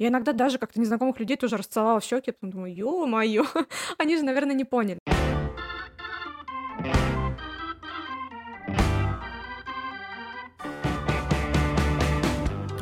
Я 0.00 0.08
иногда 0.08 0.32
даже 0.32 0.56
как-то 0.56 0.80
незнакомых 0.80 1.20
людей 1.20 1.36
тоже 1.36 1.58
расцеловала 1.58 2.00
в 2.00 2.04
щеки, 2.04 2.32
потом 2.32 2.50
думаю, 2.52 2.74
ё-моё, 2.74 3.44
они 3.98 4.16
же, 4.16 4.22
наверное, 4.22 4.54
не 4.54 4.64
поняли. 4.64 4.98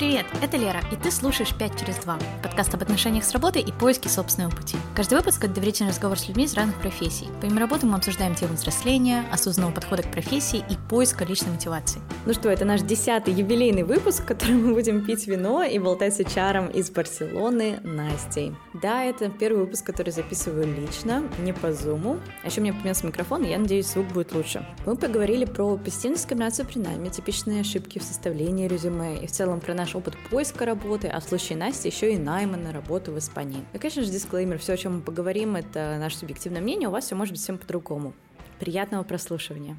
Привет, 0.08 0.24
это 0.40 0.56
Лера, 0.56 0.80
и 0.90 0.96
ты 0.96 1.10
слушаешь 1.10 1.52
«5 1.52 1.80
через 1.80 1.96
2»— 1.96 2.18
подкаст 2.42 2.72
об 2.72 2.80
отношениях 2.80 3.24
с 3.24 3.32
работой 3.32 3.60
и 3.60 3.70
поиске 3.70 4.08
собственного 4.08 4.50
пути. 4.50 4.78
Каждый 4.96 5.18
выпуск— 5.18 5.44
это 5.44 5.52
доверительный 5.52 5.90
разговор 5.90 6.18
с 6.18 6.26
людьми 6.26 6.44
из 6.44 6.54
разных 6.54 6.80
профессий. 6.80 7.28
Помимо 7.42 7.60
работы 7.60 7.84
мы 7.84 7.96
обсуждаем 7.96 8.34
тему 8.34 8.54
взросления, 8.54 9.26
осознанного 9.30 9.74
подхода 9.74 10.02
к 10.04 10.10
профессии 10.10 10.64
и 10.70 10.78
поиска 10.88 11.26
личной 11.26 11.50
мотивации. 11.50 12.00
Ну 12.24 12.32
что, 12.32 12.48
это 12.48 12.64
наш 12.64 12.80
десятый 12.80 13.34
юбилейный 13.34 13.82
выпуск, 13.82 14.22
в 14.22 14.24
котором 14.24 14.68
мы 14.68 14.72
будем 14.72 15.04
пить 15.04 15.26
вино 15.26 15.62
и 15.62 15.78
болтать 15.78 16.14
с 16.14 16.20
HR 16.20 16.72
из 16.72 16.88
Барселоны 16.88 17.78
Настей. 17.84 18.56
Да, 18.72 19.04
это 19.04 19.28
первый 19.28 19.64
выпуск, 19.64 19.84
который 19.84 20.14
записываю 20.14 20.74
лично, 20.74 21.22
не 21.38 21.52
по 21.52 21.74
зуму. 21.74 22.16
А 22.42 22.46
еще 22.46 22.62
меня 22.62 22.72
поменялся 22.72 23.06
микрофон, 23.06 23.44
и 23.44 23.50
я 23.50 23.58
надеюсь, 23.58 23.88
звук 23.88 24.06
будет 24.06 24.32
лучше. 24.32 24.66
Мы 24.86 24.96
поговорили 24.96 25.44
про 25.44 25.76
позитивную 25.76 26.16
дискриминацию 26.16 26.66
при 26.66 26.78
найме, 26.78 27.10
типичные 27.10 27.60
ошибки 27.60 27.98
в 27.98 28.02
составлении 28.02 28.68
резюме 28.68 29.18
и 29.18 29.26
в 29.26 29.32
целом 29.32 29.60
про 29.60 29.74
наш 29.74 29.97
опыт 29.98 30.14
поиска 30.30 30.64
работы, 30.64 31.08
а 31.08 31.20
в 31.20 31.24
случае 31.24 31.58
Насти 31.58 31.88
еще 31.88 32.14
и 32.14 32.18
найма 32.18 32.56
на 32.56 32.72
работу 32.72 33.12
в 33.12 33.18
Испании. 33.18 33.64
И, 33.72 33.78
конечно 33.78 34.02
же, 34.02 34.10
дисклеймер, 34.10 34.58
все, 34.58 34.74
о 34.74 34.76
чем 34.76 34.96
мы 34.96 35.00
поговорим, 35.02 35.56
это 35.56 35.96
наше 35.98 36.16
субъективное 36.16 36.62
мнение, 36.62 36.88
у 36.88 36.92
вас 36.92 37.04
все 37.04 37.14
может 37.14 37.32
быть 37.32 37.42
всем 37.42 37.58
по-другому. 37.58 38.14
Приятного 38.58 39.02
прослушивания. 39.02 39.76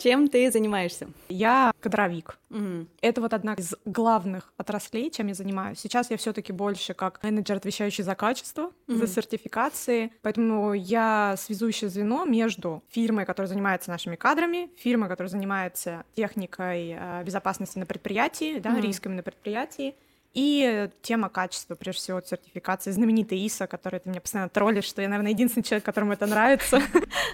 Чем 0.00 0.28
ты 0.28 0.50
занимаешься? 0.50 1.08
Я 1.28 1.72
кадровик. 1.80 2.38
Мгм. 2.48 2.88
Это 3.02 3.20
вот 3.20 3.34
одна 3.34 3.52
из 3.54 3.74
главных 3.84 4.52
отраслей, 4.56 5.10
чем 5.10 5.26
я 5.26 5.34
занимаюсь. 5.34 5.78
Сейчас 5.78 6.10
я 6.10 6.16
все-таки 6.16 6.52
больше 6.52 6.94
как 6.94 7.22
менеджер, 7.22 7.56
отвечающий 7.58 8.02
за 8.02 8.14
качество, 8.14 8.70
за 8.86 8.94
Мгм. 8.94 9.06
сертификации. 9.06 10.10
Поэтому 10.22 10.72
я 10.72 11.34
связующее 11.36 11.90
звено 11.90 12.24
между 12.24 12.82
фирмой, 12.88 13.26
которая 13.26 13.48
занимается 13.48 13.90
нашими 13.90 14.16
кадрами, 14.16 14.70
фирмой, 14.78 15.08
которая 15.08 15.28
занимается 15.30 16.04
техникой 16.16 16.96
э, 16.98 17.22
безопасности 17.24 17.78
на 17.78 17.84
предприятии, 17.86 18.58
да, 18.58 18.70
Мгм. 18.70 18.80
рисками 18.80 19.14
на 19.16 19.22
предприятии. 19.22 19.94
И 20.32 20.88
тема 21.02 21.28
качества, 21.28 21.74
прежде 21.74 22.00
всего, 22.00 22.20
сертификации, 22.20 22.92
знаменитая 22.92 23.38
ИСа, 23.46 23.66
которую 23.66 24.00
ты 24.00 24.10
меня 24.10 24.20
постоянно 24.20 24.48
троллишь, 24.48 24.84
что 24.84 25.02
я, 25.02 25.08
наверное, 25.08 25.32
единственный 25.32 25.64
человек, 25.64 25.84
которому 25.84 26.12
это 26.12 26.26
нравится. 26.26 26.80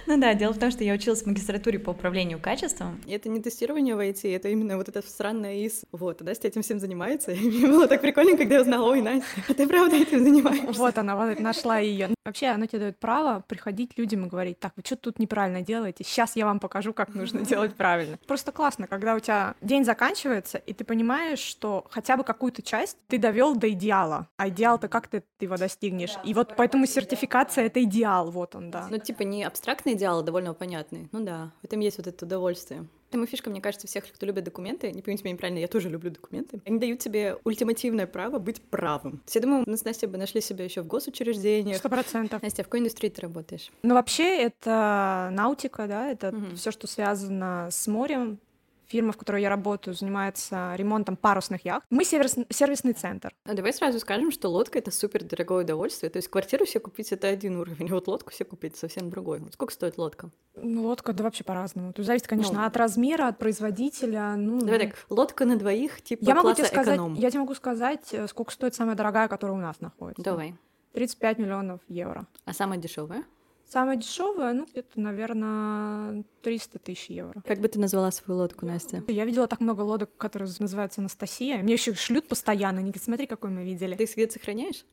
Ну 0.07 0.17
да, 0.17 0.33
дело 0.33 0.53
в 0.53 0.57
том, 0.57 0.71
что 0.71 0.83
я 0.83 0.93
училась 0.93 1.23
в 1.23 1.25
магистратуре 1.25 1.79
по 1.79 1.89
управлению 1.89 2.39
качеством. 2.39 3.01
И 3.05 3.11
Это 3.11 3.29
не 3.29 3.41
тестирование 3.41 3.95
в 3.95 3.99
IT, 3.99 4.33
это 4.33 4.47
именно 4.47 4.77
вот 4.77 4.87
это 4.87 5.01
странное 5.01 5.67
ИС. 5.67 5.83
Вот, 5.91 6.21
Настя 6.21 6.47
этим 6.47 6.61
всем 6.61 6.79
занимается. 6.79 7.31
И 7.33 7.39
мне 7.39 7.67
было 7.67 7.87
так 7.87 8.01
прикольно, 8.01 8.37
когда 8.37 8.55
я 8.55 8.61
узнала, 8.61 8.89
ой, 8.89 9.01
Настя, 9.01 9.25
а 9.49 9.53
ты 9.53 9.67
правда 9.67 9.95
этим 9.97 10.23
занимаешься? 10.23 10.79
Вот 10.79 10.97
она, 10.97 11.15
вот 11.15 11.39
нашла 11.39 11.79
ее. 11.79 12.09
Вообще, 12.25 12.47
оно 12.47 12.65
тебе 12.65 12.79
дает 12.79 12.99
право 12.99 13.43
приходить 13.47 13.97
людям 13.97 14.25
и 14.25 14.29
говорить, 14.29 14.59
так, 14.59 14.71
вы 14.75 14.83
что 14.85 14.95
тут 14.95 15.19
неправильно 15.19 15.61
делаете? 15.61 16.03
Сейчас 16.03 16.35
я 16.35 16.45
вам 16.45 16.59
покажу, 16.59 16.93
как 16.93 17.13
нужно 17.13 17.41
делать 17.41 17.75
правильно. 17.75 18.17
Просто 18.27 18.51
классно, 18.51 18.87
когда 18.87 19.15
у 19.15 19.19
тебя 19.19 19.55
день 19.61 19.83
заканчивается, 19.83 20.57
и 20.57 20.73
ты 20.73 20.83
понимаешь, 20.83 21.39
что 21.39 21.85
хотя 21.89 22.17
бы 22.17 22.23
какую-то 22.23 22.61
часть 22.61 22.86
ты 23.07 23.17
довел 23.17 23.55
до 23.55 23.69
идеала. 23.71 24.27
А 24.37 24.49
идеал-то 24.49 24.87
как 24.87 25.07
ты 25.07 25.23
его 25.39 25.57
достигнешь? 25.57 26.15
И 26.23 26.33
вот 26.33 26.55
поэтому 26.55 26.85
сертификация— 26.85 27.65
это 27.67 27.83
идеал, 27.83 28.31
вот 28.31 28.55
он, 28.55 28.71
да. 28.71 28.87
Ну, 28.89 28.97
типа, 28.97 29.23
не 29.23 29.43
абстрактный 29.43 29.93
идеал, 29.93 30.19
а 30.19 30.23
довольно 30.23 30.53
понятный. 30.53 31.09
Ну 31.11 31.23
да, 31.23 31.51
в 31.61 31.65
этом 31.65 31.79
есть 31.79 31.97
вот 31.97 32.07
это 32.07 32.25
удовольствие. 32.25 32.85
Там 33.09 33.23
и 33.23 33.27
фишка, 33.27 33.49
мне 33.49 33.61
кажется, 33.61 33.87
всех, 33.87 34.05
кто 34.11 34.25
любит 34.25 34.43
документы, 34.43 34.91
не 34.91 35.01
поймите 35.01 35.23
меня 35.23 35.33
неправильно, 35.33 35.59
я 35.59 35.69
тоже 35.69 35.89
люблю 35.89 36.11
документы, 36.11 36.61
они 36.65 36.77
дают 36.77 36.99
тебе 36.99 37.37
ультимативное 37.45 38.05
право 38.05 38.37
быть 38.37 38.61
правым. 38.61 39.13
То 39.19 39.23
есть 39.27 39.35
я 39.35 39.41
думаю, 39.41 39.63
мы 39.65 39.77
с 39.77 39.85
Настей 39.85 40.09
бы 40.09 40.17
нашли 40.17 40.41
себя 40.41 40.65
еще 40.65 40.81
в 40.81 40.87
госучреждениях. 40.87 41.77
Сто 41.77 41.87
процентов. 41.87 42.41
Настя, 42.43 42.63
а 42.63 42.65
в 42.65 42.67
какой 42.67 42.81
индустрии 42.81 43.09
ты 43.09 43.21
работаешь? 43.21 43.71
Ну, 43.81 43.93
вообще, 43.93 44.41
это 44.43 45.29
наутика, 45.31 45.87
да, 45.87 46.09
это 46.11 46.33
Мгм. 46.33 46.57
все, 46.57 46.71
что 46.71 46.85
связано 46.87 47.69
с 47.71 47.87
морем. 47.87 48.39
Фирма, 48.87 49.11
в 49.11 49.17
которой 49.17 49.41
я 49.41 49.49
работаю, 49.49 49.93
занимается 49.93 50.73
ремонтом 50.75 51.17
парусных 51.17 51.65
яхт. 51.65 51.85
Мы 51.89 52.03
сервис- 52.05 52.45
сервисный 52.49 52.93
центр. 52.93 53.33
А 53.43 53.53
давай 53.53 53.73
сразу 53.73 53.99
скажем, 53.99 54.31
что 54.31 54.49
лодка— 54.49 54.79
это 54.79 54.91
супер 54.91 55.23
дорогое 55.23 55.63
удовольствие. 55.63 56.09
То 56.09 56.17
есть 56.17 56.29
квартиру 56.29 56.65
себе 56.65 56.79
купить— 56.79 57.11
это 57.11 57.27
один 57.27 57.57
уровень, 57.57 57.89
а 57.89 57.93
вот 57.93 58.07
лодку 58.07 58.31
себе 58.31 58.45
купить— 58.45 58.75
совсем 58.77 59.09
другой. 59.09 59.39
Вот 59.39 59.53
сколько 59.53 59.73
стоит 59.73 59.97
лодка? 59.97 60.29
Ну, 60.55 60.83
Лодка, 60.87 61.13
да 61.13 61.23
вообще 61.23 61.43
по-разному. 61.43 61.93
То 61.93 62.01
зависит, 62.03 62.27
конечно, 62.27 62.61
Ну. 62.61 62.65
от 62.65 62.75
размера, 62.77 63.27
от 63.27 63.37
производителя. 63.37 64.35
Ну, 64.37 64.61
Давай 64.61 64.87
так, 64.87 64.95
лодка 65.09 65.45
на 65.45 65.55
двоих, 65.57 66.01
типа 66.01 66.23
я 66.23 66.33
могу 66.35 66.53
тебе 66.53 66.65
сказать, 66.65 66.95
эконом. 66.95 67.13
я 67.15 67.29
тебе 67.29 67.41
могу 67.41 67.53
сказать, 67.55 68.07
э, 68.13 68.27
сколько 68.27 68.51
стоит 68.51 68.73
самая 68.73 68.95
дорогая, 68.95 69.27
которая 69.27 69.55
у 69.55 69.59
нас 69.61 69.79
находится. 69.81 70.23
Давай. 70.23 70.55
35 70.93 71.37
миллионов 71.37 71.79
евро. 71.89 72.25
А 72.45 72.53
самая 72.53 72.79
дешевая? 72.79 73.23
Самая 73.69 73.97
дешевая, 73.97 74.53
ну, 74.53 74.65
где-то, 74.65 74.99
наверное, 74.99 76.23
300 76.41 76.79
тысяч 76.79 77.09
евро. 77.09 77.41
Как 77.45 77.59
бы 77.59 77.67
ты 77.67 77.79
назвала 77.79 78.11
свою 78.11 78.39
лодку, 78.39 78.65
Настя? 78.65 79.03
Я 79.09 79.25
видела 79.25 79.47
так 79.47 79.59
много 79.59 79.81
лодок, 79.81 80.09
которые 80.17 80.49
называются 80.59 81.01
Анастасия. 81.01 81.57
Мне 81.57 81.73
еще 81.73 81.93
шлют 81.93 82.29
постоянно. 82.29 82.79
Они 82.79 82.91
говорят, 82.91 83.03
смотри, 83.03 83.27
какой 83.27 83.49
мы 83.49 83.65
видели. 83.65 83.95
Ты 83.95 84.03
их 84.03 84.13
где 84.13 84.29
сохраняешь? 84.29 84.85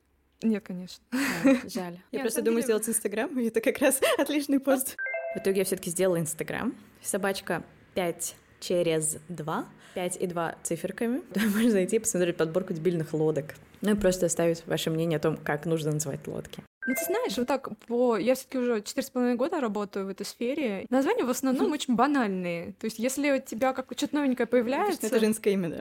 Нет, 0.43 0.65
конечно. 0.67 1.05
А, 1.12 1.69
жаль. 1.69 2.01
Я 2.12 2.21
просто 2.21 2.43
думаю 2.43 2.62
деле- 2.62 2.65
сделать 2.65 2.89
Инстаграм, 2.89 3.39
и 3.39 3.47
это 3.47 3.61
как 3.61 3.79
раз 3.79 4.01
отличный 4.19 4.59
пост. 4.59 4.97
В 5.37 5.39
итоге 5.39 5.59
я 5.61 5.65
все-таки 5.65 5.91
сделала 5.91 6.19
Инстаграм. 6.19 6.75
Собачка 7.03 7.65
5 7.95 8.37
через 8.61 9.19
2. 9.29 9.69
5 9.95 10.17
и 10.17 10.27
2 10.27 10.55
циферками. 10.62 11.19
Туда 11.33 11.47
можно 11.47 11.71
зайти 11.71 11.97
и 11.97 11.99
посмотреть 12.01 12.37
подборку 12.37 12.73
дебильных 12.73 13.12
лодок. 13.15 13.55
Ну 13.81 13.93
и 13.93 13.95
просто 13.95 14.27
оставить 14.27 14.67
ваше 14.67 14.91
мнение 14.91 15.17
о 15.19 15.21
том, 15.21 15.37
как 15.37 15.65
нужно 15.67 15.93
называть 15.93 16.27
лодки. 16.27 16.62
Ну, 16.87 16.95
ты 16.95 17.05
знаешь, 17.05 17.37
вот 17.39 17.47
так 17.47 17.77
по... 17.87 18.17
Я 18.17 18.34
все 18.34 18.45
таки 18.45 18.59
уже 18.59 18.83
четыре 18.83 19.06
с 19.06 19.11
половиной 19.11 19.37
года 19.37 19.61
работаю 19.61 20.06
в 20.06 20.09
этой 20.09 20.27
сфере. 20.27 20.87
Названия 20.91 21.25
в 21.25 21.31
основном 21.31 21.72
очень 21.72 21.95
банальные. 21.95 22.72
То 22.75 22.84
есть, 22.84 22.99
если 22.99 23.31
у 23.31 23.41
тебя 23.41 23.72
как 23.72 23.87
что-то 23.97 24.17
новенькое 24.17 24.47
появляется... 24.47 25.06
Это 25.06 25.21
женское 25.21 25.55
имя, 25.55 25.69
да? 25.71 25.81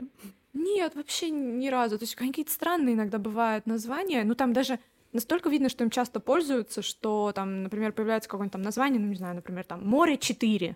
Нет, 0.54 0.94
вообще 0.94 1.30
ни 1.30 1.68
разу. 1.68 1.98
То 1.98 2.04
есть 2.04 2.14
какие-то 2.14 2.50
странные 2.50 2.94
иногда 2.94 3.18
бывают 3.18 3.66
названия. 3.66 4.24
Ну, 4.24 4.34
там 4.34 4.52
даже 4.52 4.78
настолько 5.12 5.50
видно, 5.50 5.68
что 5.68 5.84
им 5.84 5.90
часто 5.90 6.20
пользуются, 6.20 6.80
что 6.80 7.32
там, 7.34 7.64
например, 7.64 7.92
появляется 7.92 8.30
какое-нибудь 8.30 8.52
там 8.52 8.62
название, 8.62 9.00
ну, 9.00 9.08
не 9.08 9.16
знаю, 9.16 9.34
например, 9.34 9.64
там 9.64 9.86
«Море 9.86 10.14
4». 10.14 10.74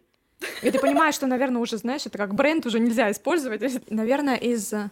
И 0.63 0.71
ты 0.71 0.79
понимаешь, 0.79 1.15
что, 1.15 1.27
наверное, 1.27 1.61
уже, 1.61 1.79
знаешь, 1.79 2.07
это 2.07 2.19
как 2.19 2.35
бренд 2.35 2.67
уже 2.67 2.79
нельзя 2.81 3.11
использовать. 3.11 3.63
Наверное, 3.91 4.37
из 4.37 4.73
э, 4.73 4.91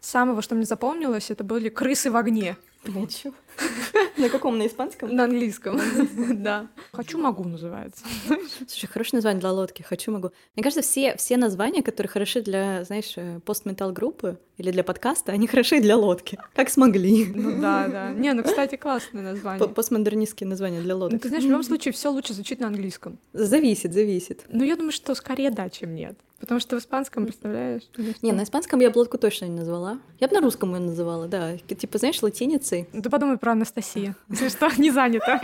самого, 0.00 0.40
что 0.40 0.54
мне 0.54 0.64
запомнилось, 0.64 1.30
это 1.30 1.42
были 1.42 1.68
«Крысы 1.68 2.10
в 2.10 2.16
огне» 2.16 2.56
Ничего. 2.84 3.34
На 4.16 4.28
каком? 4.28 4.58
На 4.58 4.66
испанском? 4.66 5.14
на 5.14 5.24
английском. 5.24 5.80
Да. 6.42 6.68
«Хочу, 6.92 7.18
могу» 7.18 7.44
называется. 7.44 8.04
Слушай, 8.68 8.86
хорошее 8.86 9.18
название 9.18 9.40
для 9.40 9.52
лодки. 9.52 9.82
Хочу, 9.82 10.10
могу. 10.10 10.30
Мне 10.56 10.62
кажется, 10.62 10.82
все, 10.82 11.16
все 11.16 11.36
названия, 11.36 11.82
которые 11.82 12.10
хороши 12.10 12.42
для, 12.42 12.84
знаешь, 12.84 13.12
э, 13.16 13.40
постметал 13.40 13.92
группы 13.92 14.38
или 14.62 14.70
для 14.70 14.84
подкаста, 14.84 15.32
они 15.32 15.46
хороши 15.46 15.80
для 15.80 15.96
лодки. 15.96 16.38
Как 16.54 16.70
смогли. 16.70 17.26
Ну 17.34 17.60
да, 17.60 17.88
да. 17.88 18.12
Не, 18.12 18.32
ну, 18.32 18.42
кстати, 18.42 18.76
классное 18.76 19.22
название. 19.22 19.68
Постмодернистские 19.68 20.48
названия 20.48 20.80
для 20.80 20.94
Ну, 20.94 21.00
лодок. 21.00 21.20
ты 21.20 21.28
знаешь, 21.28 21.44
в 21.44 21.48
любом 21.48 21.62
случае, 21.64 21.92
все 21.92 22.10
лучше 22.10 22.32
звучит 22.34 22.60
на 22.60 22.68
английском. 22.68 23.18
Зависит, 23.32 23.92
зависит. 23.92 24.44
Ну, 24.48 24.64
я 24.64 24.76
думаю, 24.76 24.92
что 24.92 25.14
скорее 25.14 25.50
да, 25.50 25.68
чем 25.68 25.94
нет. 25.94 26.16
Потому 26.40 26.58
что 26.60 26.76
в 26.76 26.80
испанском, 26.80 27.24
представляешь? 27.24 27.82
ну, 27.96 28.04
Не, 28.22 28.32
на 28.32 28.42
испанском 28.42 28.80
я 28.80 28.90
бы 28.90 28.98
лодку 28.98 29.16
точно 29.18 29.44
не 29.46 29.56
назвала. 29.56 29.98
Я 30.18 30.26
бы 30.28 30.34
на 30.34 30.40
русском 30.40 30.74
ее 30.74 30.80
называла, 30.80 31.28
да. 31.28 31.56
Типа, 31.58 31.98
знаешь, 31.98 32.20
латиницей. 32.22 32.88
Ну, 32.92 33.02
Ты 33.02 33.10
подумай 33.10 33.38
про 33.38 33.52
Анастасию. 33.52 34.16
Если 34.28 34.48
что, 34.48 34.68
не 34.78 34.90
занято. 34.90 35.40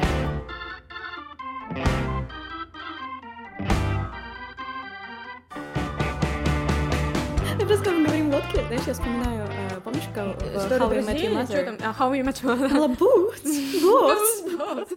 Просто, 7.69 7.84
когда 7.84 7.99
мы 7.99 8.06
говорим 8.06 8.31
лодки, 8.33 8.56
знаешь, 8.67 8.83
я 8.87 8.95
вспоминаю, 8.95 9.47
э, 9.47 9.81
помнишь, 9.83 10.05
как 10.15 10.43
в 10.43 10.56
How 10.56 10.91
I 10.91 11.01
Met 11.01 11.21
Your 11.21 11.33
Mother? 11.34 11.81
А, 11.85 11.93
How 11.93 12.12
I 12.12 12.23
Met 12.23 12.43
Your 12.43 12.56
Mother. 12.56 12.97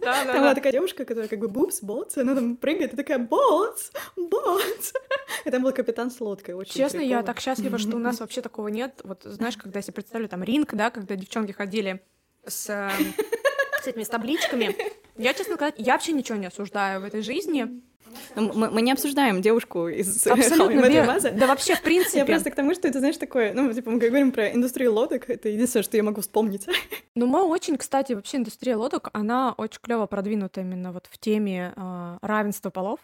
Там 0.00 0.38
была 0.38 0.54
такая 0.54 0.72
девушка, 0.72 1.04
которая 1.04 1.28
как 1.28 1.38
бы 1.38 1.48
boats, 1.48 2.16
и 2.16 2.20
она 2.20 2.34
там 2.34 2.56
прыгает 2.56 2.94
и 2.94 2.96
такая 2.96 3.18
boats, 3.18 3.92
boats. 4.16 4.94
И 5.44 5.50
там 5.50 5.62
был 5.62 5.72
капитан 5.72 6.10
с 6.10 6.20
лодкой, 6.20 6.54
очень 6.54 6.72
Честно, 6.72 7.00
я 7.00 7.22
так 7.22 7.40
счастлива, 7.40 7.78
что 7.78 7.96
у 7.96 7.98
нас 7.98 8.20
вообще 8.20 8.40
такого 8.40 8.68
нет. 8.68 9.00
Вот 9.04 9.22
знаешь, 9.24 9.56
когда 9.56 9.78
я 9.78 9.82
себе 9.82 9.94
представлю 9.94 10.28
там 10.28 10.42
ринг, 10.42 10.74
да, 10.74 10.90
когда 10.90 11.14
девчонки 11.16 11.52
ходили 11.52 12.02
с, 12.46 12.70
э, 12.70 12.90
с 13.82 13.86
этими 13.86 14.02
с 14.02 14.08
табличками. 14.08 14.74
Я, 15.16 15.34
честно 15.34 15.56
сказать, 15.56 15.74
я 15.76 15.92
вообще 15.92 16.12
ничего 16.12 16.38
не 16.38 16.46
осуждаю 16.46 17.02
в 17.02 17.04
этой 17.04 17.20
жизни. 17.22 17.82
Ну, 18.36 18.52
Мы, 18.54 18.70
мы 18.70 18.82
не 18.82 18.92
обсуждаем 18.92 19.42
девушку 19.42 19.88
из 19.88 20.26
Абсолютно. 20.26 20.80
Mother. 20.80 21.32
Да 21.38 21.46
вообще, 21.46 21.74
в 21.74 21.82
принципе. 21.82 22.18
Я 22.18 22.24
просто 22.24 22.50
к 22.50 22.54
тому, 22.54 22.74
что 22.74 22.88
это, 22.88 22.98
знаешь, 22.98 23.16
такое, 23.16 23.52
ну, 23.54 23.72
типа, 23.72 23.90
мы 23.90 23.98
говорим 23.98 24.32
про 24.32 24.52
индустрию 24.52 24.92
лодок, 24.94 25.28
это 25.28 25.48
единственное, 25.48 25.84
что 25.84 25.96
я 25.96 26.02
могу 26.02 26.20
вспомнить. 26.20 26.66
Ну, 27.14 27.26
мы 27.26 27.42
очень, 27.44 27.76
кстати, 27.76 28.14
вообще 28.14 28.38
индустрия 28.38 28.74
лодок, 28.74 29.10
она 29.12 29.52
очень 29.58 29.80
клево 29.82 30.06
продвинута 30.06 30.62
именно 30.62 30.92
вот 30.92 31.08
в 31.10 31.18
теме 31.18 31.74
э, 31.76 32.18
равенства 32.22 32.70
полов. 32.70 33.00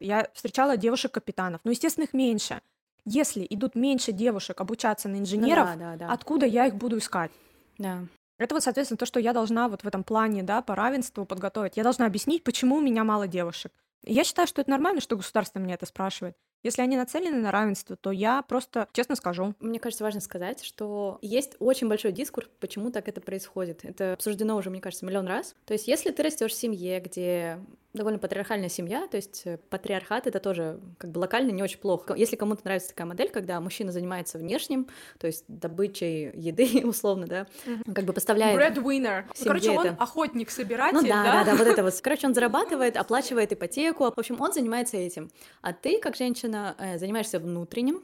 Я 0.00 0.28
встречала 0.34 0.76
девушек-капитанов, 0.76 1.60
ну, 1.62 1.70
естественно, 1.70 2.04
их 2.04 2.12
меньше. 2.12 2.60
Если 3.04 3.46
идут 3.48 3.76
меньше 3.76 4.10
девушек 4.12 4.60
обучаться 4.60 5.08
на 5.08 5.16
инженеров, 5.16 5.68
Ну 5.74 5.78
да, 5.78 5.96
да, 5.96 6.06
да. 6.06 6.12
откуда 6.12 6.44
я 6.46 6.66
их 6.66 6.74
буду 6.74 6.98
искать? 6.98 7.30
Да. 7.78 8.00
Это 8.38 8.54
вот, 8.54 8.62
соответственно, 8.64 8.96
то, 8.98 9.06
что 9.06 9.20
я 9.20 9.32
должна 9.32 9.68
вот 9.68 9.82
в 9.82 9.86
этом 9.86 10.02
плане, 10.02 10.42
да, 10.42 10.62
по 10.62 10.74
равенству 10.74 11.26
подготовить. 11.26 11.76
Я 11.76 11.82
должна 11.82 12.06
объяснить, 12.06 12.42
почему 12.42 12.76
у 12.76 12.80
меня 12.80 13.04
мало 13.04 13.28
девушек. 13.28 13.70
Я 14.04 14.24
считаю, 14.24 14.48
что 14.48 14.60
это 14.60 14.70
нормально, 14.70 15.00
что 15.00 15.16
государство 15.16 15.58
меня 15.58 15.74
это 15.74 15.86
спрашивает. 15.86 16.36
Если 16.62 16.82
они 16.82 16.96
нацелены 16.96 17.38
на 17.38 17.50
равенство, 17.50 17.96
то 17.96 18.10
я 18.10 18.42
просто 18.42 18.88
честно 18.92 19.16
скажу. 19.16 19.54
Мне 19.60 19.80
кажется, 19.80 20.04
важно 20.04 20.20
сказать, 20.20 20.62
что 20.62 21.18
есть 21.22 21.56
очень 21.58 21.88
большой 21.88 22.12
дискурс, 22.12 22.48
почему 22.60 22.90
так 22.90 23.08
это 23.08 23.20
происходит. 23.20 23.84
Это 23.84 24.12
обсуждено 24.14 24.56
уже, 24.56 24.70
мне 24.70 24.80
кажется, 24.80 25.06
миллион 25.06 25.26
раз. 25.26 25.54
То 25.64 25.72
есть, 25.72 25.88
если 25.88 26.10
ты 26.10 26.22
растешь 26.22 26.52
в 26.52 26.56
семье, 26.56 27.00
где 27.00 27.58
довольно 27.92 28.18
патриархальная 28.18 28.68
семья, 28.68 29.06
то 29.08 29.16
есть 29.16 29.42
э, 29.46 29.58
патриархат 29.68 30.26
это 30.26 30.38
тоже 30.38 30.78
как 30.98 31.10
бы 31.10 31.18
локально 31.18 31.50
не 31.50 31.62
очень 31.62 31.78
плохо. 31.78 32.14
Если 32.14 32.36
кому-то 32.36 32.62
нравится 32.64 32.90
такая 32.90 33.06
модель, 33.06 33.30
когда 33.30 33.60
мужчина 33.60 33.90
занимается 33.90 34.38
внешним, 34.38 34.88
то 35.18 35.26
есть 35.26 35.44
добычей 35.48 36.30
еды, 36.34 36.82
условно, 36.84 37.26
да, 37.26 37.46
как 37.92 38.04
бы 38.04 38.12
поставляет... 38.12 38.58
Breadwinner. 38.58 39.24
Ну, 39.26 39.44
Короче, 39.44 39.70
он 39.70 39.86
это. 39.86 40.02
охотник-собиратель, 40.02 40.98
Ну 40.98 41.02
да, 41.02 41.22
да, 41.24 41.44
да, 41.44 41.56
вот 41.56 41.66
это 41.66 41.82
вот. 41.82 41.94
Короче, 42.02 42.26
он 42.28 42.34
зарабатывает, 42.34 42.96
оплачивает 42.96 43.52
ипотеку. 43.52 44.04
В 44.04 44.18
общем, 44.18 44.40
он 44.40 44.52
занимается 44.52 44.96
этим. 44.96 45.30
А 45.60 45.72
ты, 45.72 45.98
как 45.98 46.16
женщина, 46.16 46.49
э, 46.56 46.98
занимаешься 46.98 47.38
внутренним. 47.38 48.02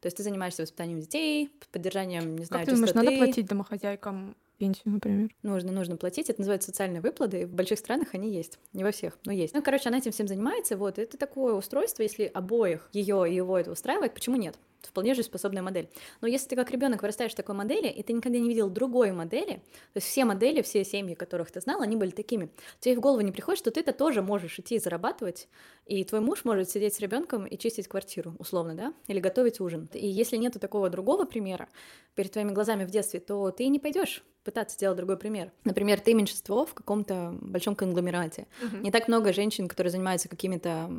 То 0.00 0.06
есть 0.06 0.16
ты 0.16 0.22
занимаешься 0.22 0.62
воспитанием 0.62 1.00
детей, 1.00 1.50
поддержанием, 1.72 2.36
не 2.36 2.44
знаю, 2.44 2.64
Как 2.64 2.70
ты 2.70 2.76
думаешь, 2.76 2.94
надо 2.94 3.10
платить 3.16 3.46
домохозяйкам 3.46 4.36
пенсию, 4.62 4.92
например? 4.92 5.28
Нужно, 5.42 5.72
нужно 5.72 5.96
платить. 5.96 6.30
Это 6.30 6.40
называется 6.40 6.70
социальные 6.70 7.00
выплаты. 7.00 7.48
В 7.48 7.52
больших 7.52 7.80
странах 7.80 8.10
они 8.12 8.32
есть. 8.32 8.60
Не 8.72 8.84
во 8.84 8.92
всех, 8.92 9.18
но 9.24 9.32
есть. 9.32 9.54
Ну, 9.54 9.60
короче, 9.60 9.88
она 9.88 9.98
этим 9.98 10.12
всем 10.12 10.28
занимается. 10.28 10.76
Вот, 10.76 11.00
это 11.00 11.16
такое 11.16 11.54
устройство, 11.54 12.04
если 12.04 12.30
обоих 12.32 12.88
ее 12.92 13.28
и 13.28 13.34
его 13.34 13.58
это 13.58 13.72
устраивает, 13.72 14.14
почему 14.14 14.36
нет? 14.36 14.56
Это 14.80 14.90
вполне 14.90 15.14
жизнеспособная 15.14 15.62
модель. 15.62 15.88
Но 16.20 16.28
если 16.28 16.48
ты 16.48 16.56
как 16.56 16.70
ребенок 16.70 17.02
вырастаешь 17.02 17.32
в 17.32 17.34
такой 17.34 17.56
модели, 17.56 17.88
и 17.88 18.02
ты 18.02 18.12
никогда 18.12 18.38
не 18.38 18.48
видел 18.48 18.68
другой 18.68 19.12
модели, 19.12 19.54
то 19.92 19.96
есть 19.96 20.06
все 20.06 20.24
модели, 20.24 20.62
все 20.62 20.84
семьи, 20.84 21.14
которых 21.14 21.50
ты 21.50 21.60
знал, 21.60 21.82
они 21.82 21.96
были 21.96 22.10
такими, 22.10 22.48
тебе 22.80 22.96
в 22.96 23.00
голову 23.00 23.20
не 23.20 23.30
приходит, 23.30 23.58
что 23.58 23.70
ты-то 23.70 23.92
тоже 23.92 24.22
можешь 24.22 24.58
идти 24.58 24.76
и 24.76 24.78
зарабатывать, 24.80 25.48
и 25.86 26.04
твой 26.04 26.20
муж 26.20 26.44
может 26.44 26.70
сидеть 26.70 26.94
с 26.94 27.00
ребенком 27.00 27.46
и 27.46 27.56
чистить 27.58 27.86
квартиру, 27.86 28.34
условно, 28.38 28.74
да, 28.74 28.92
или 29.06 29.20
готовить 29.20 29.60
ужин. 29.60 29.88
И 29.92 30.06
если 30.06 30.36
нету 30.36 30.58
такого 30.58 30.90
другого 30.90 31.24
примера 31.26 31.68
перед 32.16 32.32
твоими 32.32 32.50
глазами 32.50 32.84
в 32.84 32.90
детстве, 32.90 33.20
то 33.20 33.50
ты 33.52 33.68
не 33.68 33.78
пойдешь 33.78 34.24
пытаться 34.44 34.76
сделать 34.76 34.96
другой 34.96 35.16
пример. 35.16 35.50
Например, 35.64 36.00
ты 36.00 36.14
меньшинство 36.14 36.66
в 36.66 36.74
каком-то 36.74 37.34
большом 37.40 37.74
конгломерате. 37.74 38.46
Не 38.80 38.90
так 38.90 39.08
много 39.08 39.32
женщин, 39.32 39.68
которые 39.68 39.90
занимаются 39.90 40.28
какими-то 40.28 40.90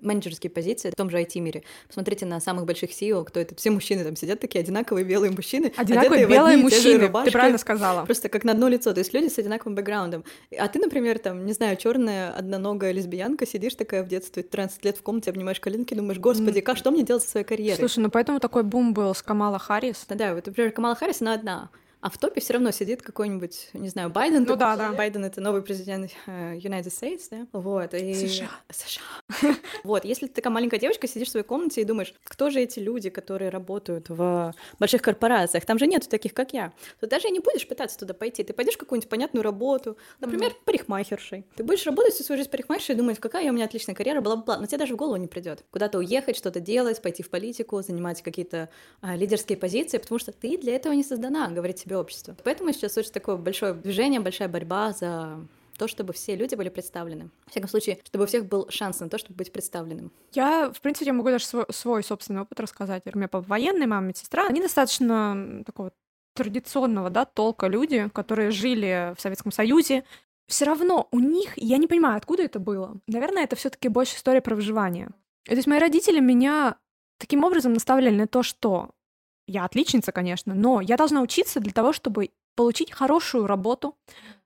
менеджерские 0.00 0.50
позиции 0.50 0.90
в 0.90 0.94
том 0.94 1.10
же 1.10 1.18
IT-мире. 1.18 1.62
Посмотрите 1.86 2.26
на 2.26 2.40
самых 2.40 2.66
больших 2.66 2.90
CEO, 2.90 3.24
кто 3.24 3.40
это. 3.40 3.54
Все 3.54 3.70
мужчины 3.70 4.04
там 4.04 4.16
сидят, 4.16 4.40
такие 4.40 4.60
одинаковые 4.60 5.04
белые 5.04 5.32
мужчины. 5.32 5.72
Одинаковые 5.76 6.24
одетые 6.24 6.26
в 6.26 6.30
белые 6.30 6.56
мужчины, 6.58 7.24
ты 7.24 7.30
правильно 7.30 7.58
сказала. 7.58 8.04
Просто 8.04 8.28
как 8.28 8.44
на 8.44 8.52
одно 8.52 8.68
лицо, 8.68 8.92
то 8.92 9.00
есть 9.00 9.12
люди 9.14 9.28
с 9.28 9.38
одинаковым 9.38 9.74
бэкграундом. 9.74 10.24
А 10.58 10.68
ты, 10.68 10.78
например, 10.78 11.18
там, 11.18 11.46
не 11.46 11.52
знаю, 11.52 11.76
черная 11.76 12.32
одноногая 12.32 12.92
лесбиянка, 12.92 13.46
сидишь 13.46 13.74
такая 13.74 14.04
в 14.04 14.08
детстве, 14.08 14.42
13 14.42 14.84
лет 14.84 14.96
в 14.98 15.02
комнате, 15.02 15.30
обнимаешь 15.30 15.60
коленки, 15.60 15.94
думаешь, 15.94 16.18
господи, 16.18 16.60
как, 16.60 16.76
что 16.76 16.90
мне 16.90 17.02
делать 17.02 17.22
со 17.22 17.30
своей 17.30 17.46
карьерой? 17.46 17.78
Слушай, 17.78 18.00
ну 18.00 18.10
поэтому 18.10 18.40
такой 18.40 18.62
бум 18.62 18.92
был 18.92 19.14
с 19.14 19.22
Камала 19.22 19.58
Харрис. 19.58 20.04
Да, 20.08 20.14
да, 20.14 20.34
вот, 20.34 20.46
например, 20.46 20.72
Камала 20.72 20.94
Харрис, 20.94 21.20
она 21.22 21.34
одна. 21.34 21.70
А 22.06 22.08
в 22.08 22.18
топе 22.18 22.40
все 22.40 22.52
равно 22.52 22.70
сидит 22.70 23.02
какой-нибудь, 23.02 23.70
не 23.72 23.88
знаю, 23.88 24.10
Байден. 24.10 24.44
Ну 24.44 24.54
да, 24.54 24.76
да. 24.76 24.92
Байден 24.92 25.24
это 25.24 25.40
новый 25.40 25.60
президент 25.60 26.12
э, 26.26 26.54
United 26.54 26.84
States, 26.84 27.22
да? 27.32 27.48
Вот. 27.50 27.94
И... 27.94 28.14
США. 28.14 28.48
США. 28.70 29.02
Вот. 29.82 30.04
Если 30.04 30.28
ты 30.28 30.34
такая 30.34 30.52
маленькая 30.52 30.78
девочка, 30.78 31.08
сидишь 31.08 31.26
в 31.26 31.30
своей 31.32 31.44
комнате 31.44 31.80
и 31.80 31.84
думаешь, 31.84 32.14
кто 32.22 32.50
же 32.50 32.60
эти 32.60 32.78
люди, 32.78 33.10
которые 33.10 33.50
работают 33.50 34.08
в 34.08 34.54
больших 34.78 35.02
корпорациях? 35.02 35.64
Там 35.64 35.80
же 35.80 35.88
нету 35.88 36.08
таких, 36.08 36.32
как 36.32 36.52
я. 36.52 36.72
То 37.00 37.08
даже 37.08 37.26
и 37.26 37.32
не 37.32 37.40
будешь 37.40 37.66
пытаться 37.66 37.98
туда 37.98 38.14
пойти. 38.14 38.44
Ты 38.44 38.52
пойдешь 38.52 38.74
в 38.74 38.78
какую-нибудь 38.78 39.08
понятную 39.08 39.42
работу, 39.42 39.98
например, 40.20 40.54
парикмахершей. 40.64 41.44
Ты 41.56 41.64
будешь 41.64 41.84
работать 41.86 42.14
всю 42.14 42.22
свою 42.22 42.38
жизнь 42.38 42.50
парикмахершей 42.50 42.94
и 42.94 42.98
думать, 42.98 43.18
какая 43.18 43.50
у 43.50 43.52
меня 43.52 43.64
отличная 43.64 43.96
карьера, 43.96 44.20
бла-бла-бла. 44.20 44.58
Но 44.58 44.66
тебе 44.66 44.78
даже 44.78 44.94
в 44.94 44.96
голову 44.96 45.16
не 45.16 45.26
придет. 45.26 45.64
Куда-то 45.72 45.98
уехать, 45.98 46.36
что-то 46.36 46.60
делать, 46.60 47.02
пойти 47.02 47.24
в 47.24 47.30
политику, 47.30 47.82
занимать 47.82 48.22
какие-то 48.22 48.68
а, 49.00 49.16
лидерские 49.16 49.58
позиции, 49.58 49.98
потому 49.98 50.20
что 50.20 50.30
ты 50.30 50.56
для 50.56 50.76
этого 50.76 50.92
не 50.92 51.02
создана, 51.02 51.48
говорит 51.48 51.76
тебе 51.76 51.95
общество. 52.00 52.36
Поэтому 52.44 52.72
сейчас 52.72 52.96
очень 52.96 53.12
такое 53.12 53.36
большое 53.36 53.74
движение, 53.74 54.20
большая 54.20 54.48
борьба 54.48 54.92
за 54.92 55.40
то, 55.76 55.88
чтобы 55.88 56.12
все 56.12 56.36
люди 56.36 56.54
были 56.54 56.68
представлены. 56.68 57.30
В 57.46 57.50
всяком 57.50 57.68
случае, 57.68 57.98
чтобы 58.04 58.24
у 58.24 58.26
всех 58.26 58.46
был 58.46 58.66
шанс 58.70 59.00
на 59.00 59.08
то, 59.08 59.18
чтобы 59.18 59.36
быть 59.36 59.52
представленным. 59.52 60.10
Я, 60.32 60.70
в 60.72 60.80
принципе, 60.80 61.06
я 61.06 61.12
могу 61.12 61.28
даже 61.28 61.44
свой, 61.44 61.66
свой 61.70 62.02
собственный 62.02 62.42
опыт 62.42 62.58
рассказать. 62.60 63.02
У 63.06 63.18
меня 63.18 63.28
папа 63.28 63.46
военный, 63.46 63.86
мама 63.86 64.08
медсестра. 64.08 64.46
Они 64.46 64.60
достаточно 64.60 65.62
такого 65.64 65.92
традиционного, 66.34 67.10
да, 67.10 67.24
толка 67.24 67.66
люди, 67.66 68.08
которые 68.12 68.50
жили 68.50 69.14
в 69.16 69.20
Советском 69.20 69.52
Союзе. 69.52 70.04
Все 70.46 70.64
равно 70.64 71.08
у 71.10 71.18
них, 71.18 71.56
я 71.56 71.76
не 71.78 71.86
понимаю, 71.86 72.16
откуда 72.16 72.44
это 72.44 72.60
было. 72.60 72.96
Наверное, 73.06 73.44
это 73.44 73.56
все 73.56 73.70
таки 73.70 73.88
больше 73.88 74.16
история 74.16 74.40
про 74.40 74.54
выживание. 74.54 75.08
И 75.46 75.50
То 75.50 75.56
есть 75.56 75.66
мои 75.66 75.78
родители 75.78 76.20
меня 76.20 76.76
таким 77.18 77.44
образом 77.44 77.72
наставляли 77.72 78.14
на 78.14 78.26
то, 78.26 78.42
что 78.42 78.90
я 79.46 79.64
отличница, 79.64 80.12
конечно, 80.12 80.54
но 80.54 80.80
я 80.80 80.96
должна 80.96 81.22
учиться 81.22 81.60
для 81.60 81.72
того, 81.72 81.92
чтобы 81.92 82.30
получить 82.54 82.90
хорошую 82.92 83.46
работу. 83.46 83.96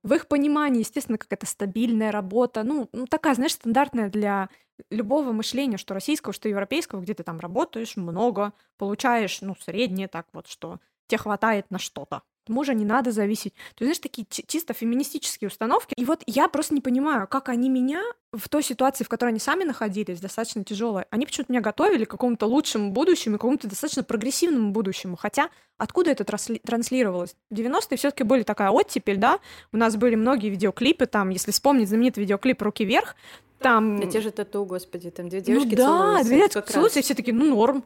В 0.03 0.15
их 0.15 0.27
понимании, 0.29 0.81
естественно, 0.81 1.19
какая-то 1.19 1.47
стабильная 1.47 2.11
работа, 2.13 2.63
ну, 2.65 2.89
ну, 2.93 3.07
такая, 3.07 3.35
знаешь, 3.35 3.53
стандартная 3.53 4.11
для 4.11 4.49
любого 4.91 5.33
мышления, 5.33 5.77
что 5.77 5.95
российского, 5.95 6.33
что 6.33 6.49
европейского, 6.49 7.01
где 7.01 7.15
ты 7.15 7.23
там 7.23 7.39
работаешь 7.39 7.97
много, 7.97 8.53
получаешь, 8.79 9.41
ну, 9.43 9.55
среднее 9.61 10.09
так 10.09 10.27
вот, 10.33 10.47
что 10.49 10.81
тебе 11.07 11.19
хватает 11.19 11.71
на 11.71 11.79
что-то. 11.79 12.23
Мужа 12.51 12.75
не 12.75 12.85
надо 12.85 13.13
зависеть. 13.13 13.53
То 13.75 13.85
есть, 13.85 13.99
знаешь, 13.99 13.99
такие 13.99 14.27
чи- 14.29 14.45
чисто 14.47 14.75
феминистические 14.75 15.49
установки. 15.49 15.95
И 15.97 16.05
вот 16.05 16.23
я 16.27 16.49
просто 16.49 16.75
не 16.75 16.81
понимаю, 16.81 17.27
как 17.29 17.49
они 17.49 17.69
меня 17.69 18.03
в 18.33 18.49
той 18.49 18.63
ситуации, 18.63 19.05
в 19.05 19.09
которой 19.09 19.29
они 19.31 19.39
сами 19.39 19.65
находились, 19.65 20.21
достаточно 20.21 20.65
тяжелой, 20.65 21.05
они 21.11 21.27
почему-то 21.27 21.53
меня 21.53 21.61
готовили 21.63 22.05
к 22.05 22.11
какому-то 22.11 22.47
лучшему 22.47 22.91
будущему, 22.91 23.37
к 23.37 23.41
какому-то 23.41 23.69
достаточно 23.69 24.03
прогрессивному 24.03 24.73
будущему. 24.73 25.17
Хотя 25.17 25.49
откуда 25.79 26.11
это 26.11 26.25
трансли- 26.25 26.61
транслировалось? 26.61 27.37
В 27.51 27.55
90-е 27.55 27.97
все 27.97 28.11
таки 28.11 28.25
были 28.25 28.43
такая 28.43 28.71
оттепель, 28.71 29.17
да? 29.17 29.39
У 29.73 29.77
нас 29.77 29.97
были 29.97 30.15
многие 30.17 30.49
видеоклипы, 30.51 31.07
там, 31.07 31.31
если 31.31 31.53
вспомнить 31.53 31.89
знаменитый 31.89 32.23
видеоклип 32.23 32.61
«Руки 32.63 32.85
вверх», 32.85 33.17
там... 33.61 34.01
Да 34.01 34.07
те 34.07 34.21
же 34.23 34.31
тату, 34.31 34.65
господи, 34.65 35.11
там 35.11 35.29
две 35.29 35.39
Ну 35.41 35.45
девушки 35.45 35.75
да, 35.75 35.87
целуются, 35.87 36.25
две 36.25 36.45
это 36.47 36.55
как 36.55 36.65
раз. 36.67 36.73
целуются, 36.75 36.99
и 36.99 37.03
все 37.03 37.15
такие, 37.15 37.35
ну 37.35 37.45
норм. 37.55 37.85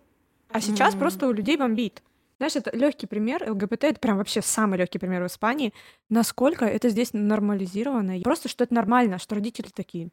А 0.50 0.60
сейчас 0.60 0.92
Мгм. 0.92 1.00
просто 1.00 1.26
у 1.26 1.32
людей 1.32 1.56
бомбит. 1.56 2.00
Знаешь, 2.38 2.56
это 2.56 2.76
легкий 2.76 3.06
пример. 3.06 3.48
ЛГБТ 3.50 3.84
это 3.84 4.00
прям 4.00 4.18
вообще 4.18 4.42
самый 4.42 4.78
легкий 4.78 4.98
пример 4.98 5.22
в 5.22 5.26
Испании. 5.26 5.72
Насколько 6.10 6.64
это 6.64 6.88
здесь 6.88 7.10
нормализировано. 7.12 8.20
Просто 8.22 8.48
что 8.48 8.64
это 8.64 8.74
нормально, 8.74 9.18
что 9.18 9.34
родители 9.34 9.68
такие. 9.74 10.10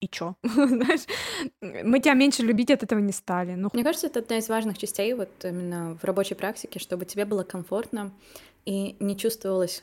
И 0.00 0.08
чё? 0.08 0.34
Знаешь, 0.42 1.02
мы 1.60 2.00
тебя 2.00 2.14
меньше 2.14 2.42
любить 2.42 2.70
от 2.70 2.82
этого 2.82 3.00
не 3.00 3.12
стали. 3.12 3.54
Ну, 3.54 3.68
Мне 3.72 3.84
кажется, 3.84 4.06
это 4.06 4.20
одна 4.20 4.38
из 4.38 4.48
важных 4.48 4.78
частей 4.78 5.12
вот 5.14 5.28
именно 5.44 5.98
в 6.00 6.04
рабочей 6.04 6.34
практике, 6.34 6.78
чтобы 6.78 7.04
тебе 7.04 7.24
было 7.26 7.42
комфортно 7.44 8.10
и 8.64 8.96
не 9.00 9.16
чувствовалось 9.16 9.82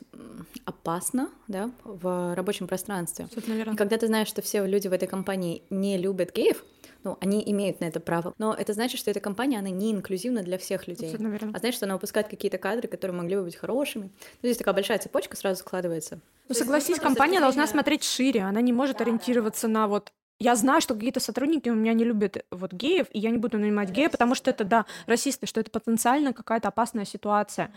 опасно, 0.64 1.30
да, 1.48 1.70
в 1.84 2.34
рабочем 2.34 2.66
пространстве. 2.66 3.26
что-то, 3.30 3.48
наверное. 3.48 3.74
И 3.74 3.76
когда 3.76 3.96
ты 3.96 4.06
знаешь, 4.06 4.28
что 4.28 4.42
все 4.42 4.64
люди 4.66 4.88
в 4.88 4.92
этой 4.92 5.08
компании 5.08 5.62
не 5.70 5.98
любят 5.98 6.34
геев, 6.34 6.64
ну, 7.04 7.16
они 7.20 7.42
имеют 7.46 7.80
на 7.80 7.86
это 7.86 8.00
право, 8.00 8.34
но 8.38 8.54
это 8.54 8.72
значит, 8.72 8.98
что 8.98 9.10
эта 9.10 9.20
компания, 9.20 9.58
она 9.58 9.70
не 9.70 9.92
инклюзивна 9.92 10.42
для 10.42 10.58
всех 10.58 10.88
людей. 10.88 11.10
Абсолютно 11.10 11.28
верно. 11.28 11.52
А 11.54 11.58
значит, 11.58 11.76
что 11.76 11.86
она 11.86 11.94
выпускает 11.94 12.28
какие-то 12.28 12.58
кадры, 12.58 12.88
которые 12.88 13.16
могли 13.16 13.36
бы 13.36 13.44
быть 13.44 13.56
хорошими. 13.56 14.04
Ну, 14.04 14.48
здесь 14.48 14.56
такая 14.56 14.74
большая 14.74 14.98
цепочка 14.98 15.36
сразу 15.36 15.60
складывается. 15.60 16.20
Ну, 16.48 16.54
согласись, 16.54 16.98
компания 16.98 17.40
должна 17.40 17.66
смотреть 17.66 18.04
шире. 18.04 18.42
Она 18.42 18.60
не 18.60 18.72
может 18.72 19.00
ориентироваться 19.00 19.68
на 19.68 19.86
вот 19.86 20.12
я 20.40 20.54
знаю, 20.54 20.80
что 20.80 20.94
какие-то 20.94 21.18
сотрудники 21.18 21.68
у 21.68 21.74
меня 21.74 21.92
не 21.94 22.04
любят 22.04 22.44
вот 22.52 22.72
геев, 22.72 23.08
и 23.10 23.18
я 23.18 23.30
не 23.30 23.38
буду 23.38 23.58
нанимать 23.58 23.90
гея, 23.90 24.08
потому 24.08 24.36
что 24.36 24.50
это, 24.50 24.64
да, 24.64 24.86
расисты, 25.06 25.46
что 25.46 25.60
это 25.60 25.70
потенциально 25.70 26.32
какая-то 26.32 26.68
опасная 26.68 27.04
ситуация. 27.04 27.74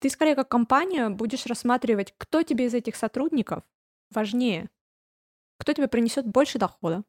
Ты 0.00 0.10
скорее 0.10 0.34
как 0.34 0.48
компания 0.48 1.08
будешь 1.08 1.46
рассматривать, 1.46 2.12
кто 2.18 2.42
тебе 2.42 2.66
из 2.66 2.74
этих 2.74 2.96
сотрудников 2.96 3.62
важнее, 4.10 4.68
кто 5.56 5.72
тебе 5.72 5.88
принесет 5.88 6.26
больше 6.26 6.58
дохода. 6.58 7.04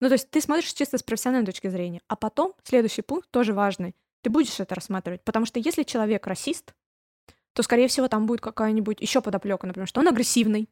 Ну, 0.00 0.08
то 0.08 0.14
есть 0.14 0.30
ты 0.30 0.40
смотришь 0.40 0.72
чисто 0.72 0.98
с 0.98 1.02
профессиональной 1.02 1.46
точки 1.46 1.68
зрения. 1.68 2.00
А 2.08 2.16
потом, 2.16 2.54
следующий 2.62 3.02
пункт 3.02 3.30
тоже 3.30 3.52
важный, 3.52 3.94
ты 4.22 4.30
будешь 4.30 4.60
это 4.60 4.74
рассматривать. 4.74 5.22
Потому 5.24 5.46
что 5.46 5.58
если 5.58 5.82
человек 5.82 6.26
расист, 6.26 6.74
то, 7.52 7.62
скорее 7.62 7.88
всего, 7.88 8.08
там 8.08 8.26
будет 8.26 8.40
какая-нибудь 8.40 9.00
еще 9.00 9.20
подоплека, 9.20 9.66
например, 9.66 9.88
что 9.88 10.00
он 10.00 10.08
агрессивный, 10.08 10.68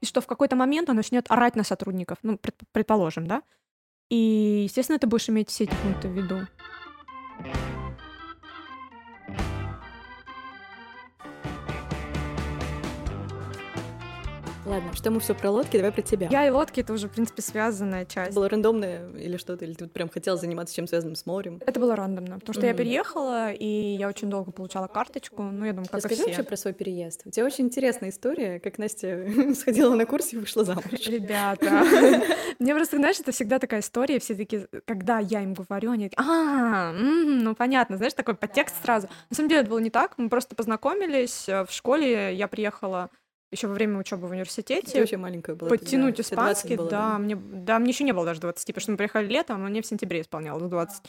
и 0.00 0.06
что 0.06 0.20
в 0.20 0.26
какой-то 0.26 0.54
момент 0.54 0.88
он 0.88 0.96
начнет 0.96 1.28
орать 1.30 1.56
на 1.56 1.64
сотрудников, 1.64 2.18
ну, 2.22 2.38
пред- 2.38 2.60
предположим, 2.72 3.26
да? 3.26 3.42
И, 4.10 4.62
естественно, 4.64 4.98
ты 4.98 5.06
будешь 5.06 5.28
иметь 5.28 5.48
все 5.48 5.64
эти 5.64 5.74
пункты 5.82 6.08
в 6.08 6.12
виду. 6.12 6.46
Ладно, 14.68 14.94
что 14.94 15.10
мы 15.10 15.18
все 15.20 15.34
про 15.34 15.50
лодки, 15.50 15.78
давай 15.78 15.92
про 15.92 16.02
тебя. 16.02 16.28
Я 16.30 16.46
и 16.46 16.50
лодки— 16.50 16.80
это 16.82 16.92
уже, 16.92 17.08
в 17.08 17.12
принципе, 17.12 17.40
связанная 17.40 18.04
часть. 18.04 18.34
Было 18.34 18.50
рандомное 18.50 19.10
или 19.12 19.38
что-то, 19.38 19.64
или 19.64 19.72
ты 19.72 19.84
вот 19.84 19.94
прям 19.94 20.10
хотела 20.10 20.36
заниматься 20.36 20.74
чем 20.74 20.86
связанным 20.86 21.14
с 21.14 21.24
морем? 21.24 21.58
Это 21.66 21.80
было 21.80 21.96
рандомно, 21.96 22.38
потому 22.38 22.52
что 22.52 22.66
я 22.66 22.74
переехала, 22.74 23.50
и 23.50 23.64
я 23.64 24.08
очень 24.08 24.28
долго 24.28 24.52
получала 24.52 24.86
карточку, 24.86 25.42
ну, 25.42 25.64
я 25.64 25.72
думаю, 25.72 25.86
как 25.86 25.94
Расскажи 25.94 26.16
и 26.16 26.16
все. 26.16 26.26
вообще 26.26 26.42
про 26.42 26.56
свой 26.58 26.74
переезд. 26.74 27.22
У 27.24 27.30
тебя 27.30 27.46
очень 27.46 27.64
интересная 27.64 28.10
история, 28.10 28.60
как 28.60 28.76
Настя 28.76 29.26
сходила 29.54 29.94
на 29.94 30.04
курс 30.04 30.34
и 30.34 30.36
вышла 30.36 30.64
замуж. 30.64 30.84
Ребята, 31.06 31.84
мне 32.58 32.74
просто, 32.74 32.98
знаешь, 32.98 33.18
это 33.20 33.32
всегда 33.32 33.58
такая 33.58 33.80
история, 33.80 34.18
все 34.18 34.34
таки 34.34 34.66
когда 34.84 35.18
я 35.18 35.42
им 35.42 35.54
говорю, 35.54 35.92
они 35.92 36.10
такие, 36.10 36.22
а, 36.22 36.92
ну 36.92 37.54
понятно, 37.54 37.96
знаешь, 37.96 38.12
такой 38.12 38.34
подтекст 38.34 38.74
сразу. 38.82 39.08
На 39.30 39.36
самом 39.36 39.48
деле 39.48 39.62
это 39.62 39.70
было 39.70 39.78
не 39.78 39.90
так, 39.90 40.18
мы 40.18 40.28
просто 40.28 40.54
познакомились 40.54 41.48
э, 41.48 41.64
в 41.64 41.70
школе, 41.70 42.34
я 42.34 42.48
приехала 42.48 43.08
еще 43.50 43.66
во 43.68 43.74
время 43.74 43.98
учебы 43.98 44.26
в 44.26 44.30
Ты 44.30 44.34
университете, 44.34 45.00
вообще 45.00 45.16
маленькая 45.16 45.54
была. 45.56 45.68
подтянуть 45.70 46.16
тогда. 46.16 46.22
Тебе 46.28 46.36
20 46.36 46.58
испанский, 46.64 46.76
было, 46.76 46.90
да, 46.90 47.18
мне, 47.18 47.36
да, 47.36 47.78
мне 47.78 47.90
еще 47.90 48.04
не 48.04 48.12
было 48.12 48.24
даже 48.24 48.40
20, 48.40 48.66
потому 48.66 48.80
что 48.80 48.90
мы 48.92 48.96
приехали 48.96 49.26
летом, 49.26 49.64
а 49.64 49.68
мне 49.68 49.82
в 49.82 49.86
сентябре 49.86 50.20
исполнялось 50.20 50.62
20. 50.62 51.02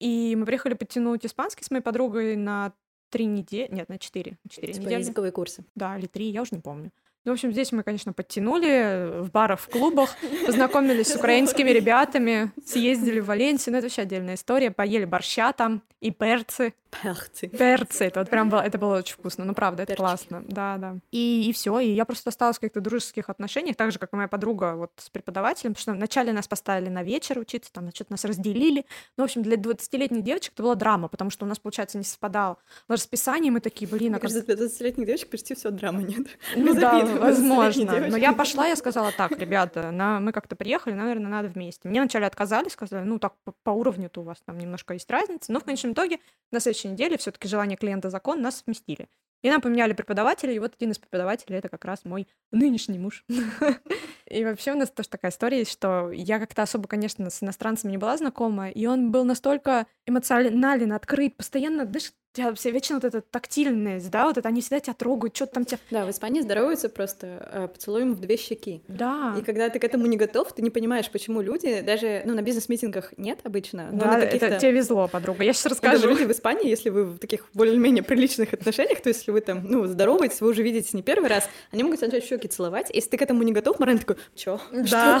И 0.00 0.34
мы 0.36 0.44
приехали 0.46 0.74
подтянуть 0.74 1.24
испанский 1.24 1.64
с 1.64 1.70
моей 1.70 1.82
подругой 1.82 2.36
на 2.36 2.72
три 3.10 3.26
недели, 3.26 3.68
нет, 3.70 3.88
на 3.88 3.98
четыре, 3.98 4.38
четыре 4.48 4.72
Типа 4.72 4.84
недели. 4.86 5.00
языковые 5.00 5.32
курсы. 5.32 5.64
Да, 5.74 5.98
или 5.98 6.06
три, 6.06 6.30
я 6.30 6.42
уже 6.42 6.54
не 6.54 6.60
помню. 6.60 6.90
Ну, 7.24 7.30
в 7.30 7.34
общем, 7.34 7.52
здесь 7.52 7.70
мы, 7.70 7.84
конечно, 7.84 8.12
подтянули 8.12 9.20
в 9.22 9.30
барах, 9.30 9.60
в 9.60 9.68
клубах, 9.68 10.10
познакомились 10.46 11.12
с 11.12 11.16
украинскими 11.16 11.70
ребятами, 11.70 12.50
съездили 12.66 13.20
в 13.20 13.26
Валенсию, 13.26 13.72
ну, 13.72 13.78
это 13.78 13.86
вообще 13.86 14.02
отдельная 14.02 14.34
история, 14.34 14.72
поели 14.72 15.04
борща 15.04 15.52
там 15.52 15.82
и 16.00 16.10
перцы. 16.10 16.74
Перцы. 17.00 17.46
Перцы, 17.46 18.04
это 18.06 18.20
вот 18.20 18.28
прям 18.28 18.50
было, 18.50 18.60
это 18.60 18.76
было 18.76 18.98
очень 18.98 19.14
вкусно, 19.14 19.44
ну, 19.44 19.54
правда, 19.54 19.84
это 19.84 19.92
Перчики. 19.92 20.00
классно, 20.00 20.44
да, 20.48 20.76
да. 20.78 20.96
И, 21.12 21.48
и 21.48 21.52
все, 21.52 21.78
и 21.78 21.92
я 21.92 22.04
просто 22.04 22.30
осталась 22.30 22.56
в 22.56 22.60
каких-то 22.60 22.80
дружеских 22.80 23.30
отношениях, 23.30 23.76
так 23.76 23.92
же, 23.92 24.00
как 24.00 24.12
и 24.12 24.16
моя 24.16 24.28
подруга 24.28 24.74
вот 24.74 24.90
с 24.96 25.08
преподавателем, 25.08 25.74
потому 25.74 25.82
что 25.82 25.92
вначале 25.92 26.32
нас 26.32 26.48
поставили 26.48 26.88
на 26.88 27.04
вечер 27.04 27.38
учиться, 27.38 27.72
там, 27.72 27.90
что-то 27.94 28.12
нас 28.12 28.24
разделили, 28.24 28.84
ну, 29.16 29.22
в 29.22 29.26
общем, 29.26 29.42
для 29.42 29.56
20-летних 29.56 30.24
девочек 30.24 30.54
это 30.54 30.64
была 30.64 30.74
драма, 30.74 31.06
потому 31.06 31.30
что 31.30 31.46
у 31.46 31.48
нас, 31.48 31.60
получается, 31.60 31.98
не 31.98 32.04
совпадало 32.04 32.58
расписание, 32.88 33.52
мы 33.52 33.60
такие, 33.60 33.88
блин, 33.88 34.16
а 34.16 34.18
для 34.18 34.40
20-летних 34.40 35.06
девочек 35.06 35.30
почти 35.30 35.54
все 35.54 35.70
драма 35.70 36.02
нет. 36.02 36.26
ну 36.56 36.74
да, 36.74 37.11
обид, 37.12 37.38
20-летние 37.38 37.86
возможно. 37.86 38.08
Но 38.10 38.16
я 38.16 38.32
пошла, 38.32 38.66
я 38.66 38.76
сказала, 38.76 39.12
так, 39.12 39.32
ребята, 39.38 39.90
на, 39.90 40.20
мы 40.20 40.32
как-то 40.32 40.56
приехали, 40.56 40.94
наверное, 40.94 41.30
надо 41.30 41.48
вместе. 41.48 41.88
Мне 41.88 42.00
вначале 42.00 42.26
отказали, 42.26 42.68
сказали, 42.68 43.04
ну 43.04 43.18
так 43.18 43.34
по, 43.44 43.52
по 43.62 43.70
уровню-то 43.70 44.20
у 44.20 44.24
вас 44.24 44.38
там 44.44 44.58
немножко 44.58 44.94
есть 44.94 45.10
разница. 45.10 45.52
Но 45.52 45.60
в 45.60 45.64
конечном 45.64 45.92
итоге 45.92 46.18
на 46.50 46.60
следующей 46.60 46.88
неделе 46.88 47.18
все 47.18 47.30
таки 47.30 47.48
желание 47.48 47.76
клиента 47.76 48.10
закон, 48.10 48.42
нас 48.42 48.58
сместили. 48.58 49.08
И 49.42 49.50
нам 49.50 49.60
поменяли 49.60 49.92
преподавателя, 49.92 50.52
и 50.52 50.58
вот 50.60 50.74
один 50.76 50.92
из 50.92 50.98
преподавателей 50.98 51.58
это 51.58 51.68
как 51.68 51.84
раз 51.84 52.04
мой 52.04 52.28
нынешний 52.52 52.98
муж. 52.98 53.24
И 54.26 54.44
вообще 54.44 54.72
у 54.72 54.76
нас 54.76 54.88
тоже 54.88 55.08
такая 55.08 55.30
история 55.32 55.58
есть, 55.58 55.72
что 55.72 56.10
я 56.12 56.38
как-то 56.38 56.62
особо, 56.62 56.86
конечно, 56.86 57.28
с 57.28 57.42
иностранцами 57.42 57.90
не 57.90 57.98
была 57.98 58.16
знакома, 58.16 58.70
и 58.70 58.86
он 58.86 59.10
был 59.10 59.24
настолько 59.24 59.86
эмоционален, 60.06 60.92
открыт, 60.92 61.36
постоянно, 61.36 61.84
знаешь, 61.84 62.12
тебя 62.32 62.54
все 62.54 62.70
вечно 62.70 62.96
вот 62.96 63.04
эта 63.04 63.20
тактильность, 63.20 64.10
да, 64.10 64.26
вот 64.26 64.38
это 64.38 64.48
они 64.48 64.60
всегда 64.60 64.80
тебя 64.80 64.94
трогают, 64.94 65.36
что-то 65.36 65.54
там 65.54 65.64
тебя... 65.64 65.78
Да, 65.90 66.06
в 66.06 66.10
Испании 66.10 66.40
здороваются 66.40 66.88
просто 66.88 67.48
э, 67.52 67.68
поцелуем 67.68 68.14
в 68.14 68.20
две 68.20 68.36
щеки. 68.36 68.82
Да. 68.88 69.34
И 69.38 69.42
когда 69.42 69.68
ты 69.68 69.78
к 69.78 69.84
этому 69.84 70.06
не 70.06 70.16
готов, 70.16 70.52
ты 70.54 70.62
не 70.62 70.70
понимаешь, 70.70 71.10
почему 71.10 71.40
люди, 71.42 71.80
даже, 71.82 72.22
ну, 72.24 72.34
на 72.34 72.42
бизнес-митингах 72.42 73.12
нет 73.16 73.40
обычно, 73.44 73.88
но 73.92 73.98
Да, 73.98 74.18
на 74.18 74.22
это 74.22 74.58
тебе 74.58 74.72
везло, 74.72 75.08
подруга. 75.08 75.44
Я 75.44 75.52
сейчас 75.52 75.64
вы 75.64 75.70
расскажу. 75.70 76.08
люди 76.08 76.24
в 76.24 76.30
Испании, 76.30 76.68
если 76.68 76.90
вы 76.90 77.04
в 77.04 77.18
таких 77.18 77.46
более-менее 77.54 78.02
приличных 78.02 78.52
отношениях, 78.52 79.00
то 79.00 79.08
если 79.08 79.30
вы 79.30 79.40
там, 79.40 79.62
ну, 79.64 79.86
здороваетесь, 79.86 80.40
вы 80.40 80.48
уже 80.48 80.62
видите 80.62 80.88
не 80.96 81.02
первый 81.02 81.28
раз, 81.28 81.48
они 81.70 81.82
могут 81.82 82.00
начать 82.00 82.24
щеки 82.24 82.48
целовать. 82.48 82.90
Если 82.92 83.10
ты 83.10 83.16
к 83.18 83.22
этому 83.22 83.42
не 83.42 83.52
готов, 83.52 83.78
морально 83.78 84.00
такой, 84.00 84.16
чё? 84.34 84.60
Да. 84.72 85.20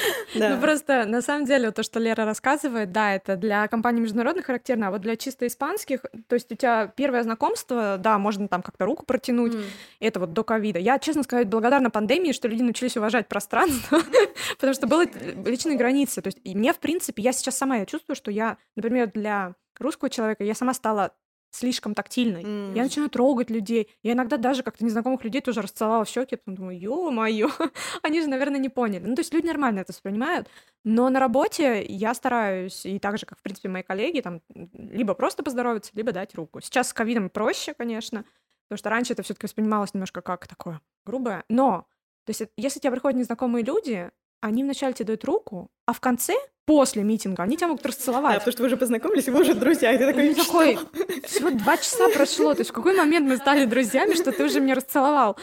Ну 0.34 0.60
просто 0.60 1.04
на 1.06 1.22
самом 1.22 1.46
деле 1.46 1.70
то, 1.70 1.82
что 1.82 1.98
Лера 1.98 2.24
рассказывает, 2.24 2.92
да, 2.92 3.14
это 3.14 3.36
для 3.36 3.66
компаний 3.68 4.00
международных 4.00 4.46
характерно, 4.46 4.88
а 4.88 4.90
вот 4.90 5.00
для 5.00 5.16
чисто 5.16 5.46
испанских, 5.46 6.02
то 6.28 6.34
есть 6.34 6.50
у 6.52 6.54
тебя 6.54 6.92
первое 6.94 7.22
знакомство, 7.22 7.96
да, 7.98 8.18
можно 8.18 8.48
там 8.48 8.62
как-то 8.62 8.84
руку 8.84 9.04
протянуть, 9.04 9.54
это 10.00 10.20
вот 10.20 10.32
до 10.32 10.44
ковида. 10.44 10.78
Я, 10.78 10.98
честно 10.98 11.22
сказать, 11.22 11.48
благодарна 11.48 11.90
пандемии, 11.90 12.32
что 12.32 12.48
люди 12.48 12.62
научились 12.62 12.96
уважать 12.96 13.28
пространство, 13.28 14.00
потому 14.56 14.74
что 14.74 14.86
были 14.86 15.10
личные 15.48 15.76
границы. 15.76 16.22
То 16.22 16.28
есть 16.28 16.38
и 16.44 16.54
мне, 16.54 16.72
в 16.72 16.78
принципе, 16.78 17.22
я 17.22 17.32
сейчас 17.32 17.56
сама 17.56 17.78
я 17.78 17.86
чувствую, 17.86 18.16
что 18.16 18.30
я, 18.30 18.58
например, 18.74 19.10
для 19.12 19.54
русского 19.78 20.10
человека, 20.10 20.44
я 20.44 20.54
сама 20.54 20.74
стала 20.74 21.12
слишком 21.56 21.94
тактильной. 21.94 22.42
М. 22.44 22.74
Я 22.74 22.82
начинаю 22.84 23.10
трогать 23.10 23.50
людей. 23.50 23.88
Я 24.02 24.12
иногда 24.12 24.36
даже 24.36 24.62
как-то 24.62 24.84
незнакомых 24.84 25.24
людей 25.24 25.40
тоже 25.40 25.62
расцеловала 25.62 26.04
в 26.04 26.08
щеки. 26.08 26.36
Потом 26.36 26.54
думаю, 26.56 26.78
ё-моё, 26.78 27.48
они 28.02 28.20
же, 28.20 28.28
наверное, 28.28 28.60
не 28.60 28.68
поняли. 28.68 29.04
Ну, 29.06 29.14
то 29.14 29.20
есть 29.20 29.32
люди 29.34 29.46
нормально 29.46 29.80
это 29.80 29.92
воспринимают. 29.92 30.48
Но 30.84 31.08
на 31.08 31.18
работе 31.20 31.84
я 31.84 32.14
стараюсь, 32.14 32.86
и 32.86 32.98
так 32.98 33.18
же, 33.18 33.26
как, 33.26 33.38
в 33.38 33.42
принципе, 33.42 33.68
мои 33.68 33.82
коллеги, 33.82 34.20
там, 34.20 34.40
либо 34.74 35.14
просто 35.14 35.42
поздороваться, 35.42 35.90
либо 35.94 36.12
дать 36.12 36.34
руку. 36.34 36.60
Сейчас 36.60 36.88
с 36.88 36.92
ковидом 36.92 37.28
проще, 37.30 37.74
конечно, 37.74 38.24
потому 38.68 38.78
что 38.78 38.90
раньше 38.90 39.12
это 39.14 39.22
все 39.22 39.34
таки 39.34 39.46
воспринималось 39.46 39.94
немножко 39.94 40.20
как 40.20 40.46
такое 40.46 40.80
грубое. 41.04 41.44
Но, 41.48 41.86
то 42.24 42.30
есть, 42.30 42.42
э, 42.42 42.48
если 42.56 42.80
тебе 42.80 42.92
приходят 42.92 43.18
незнакомые 43.18 43.64
люди, 43.64 44.10
они 44.40 44.62
вначале 44.64 44.92
тебе 44.92 45.06
дают 45.06 45.24
руку, 45.24 45.70
а 45.86 45.92
в 45.92 46.00
конце, 46.00 46.34
после 46.66 47.04
митинга, 47.04 47.44
они 47.44 47.56
тебя 47.56 47.68
могут 47.68 47.82
Да, 47.82 47.88
расцеловать. 47.88 48.38
потому 48.40 48.52
что 48.52 48.62
вы 48.62 48.66
уже 48.66 48.76
познакомились, 48.76 49.28
и 49.28 49.30
вы 49.30 49.40
уже 49.42 49.54
друзья, 49.54 49.92
и 49.92 49.98
ты 49.98 50.06
такой, 50.06 50.26
И 50.30 50.34
ты 50.34 50.44
такой, 50.44 50.78
всего 51.24 51.50
два 51.50 51.76
часа 51.76 52.08
прошло, 52.08 52.52
то 52.54 52.60
есть 52.60 52.70
в 52.70 52.74
какой 52.74 52.94
момент 52.96 53.28
мы 53.28 53.36
стали 53.36 53.64
друзьями, 53.66 54.14
что 54.14 54.32
ты 54.32 54.44
уже 54.44 54.60
меня 54.60 54.74
расцеловал? 54.74 55.36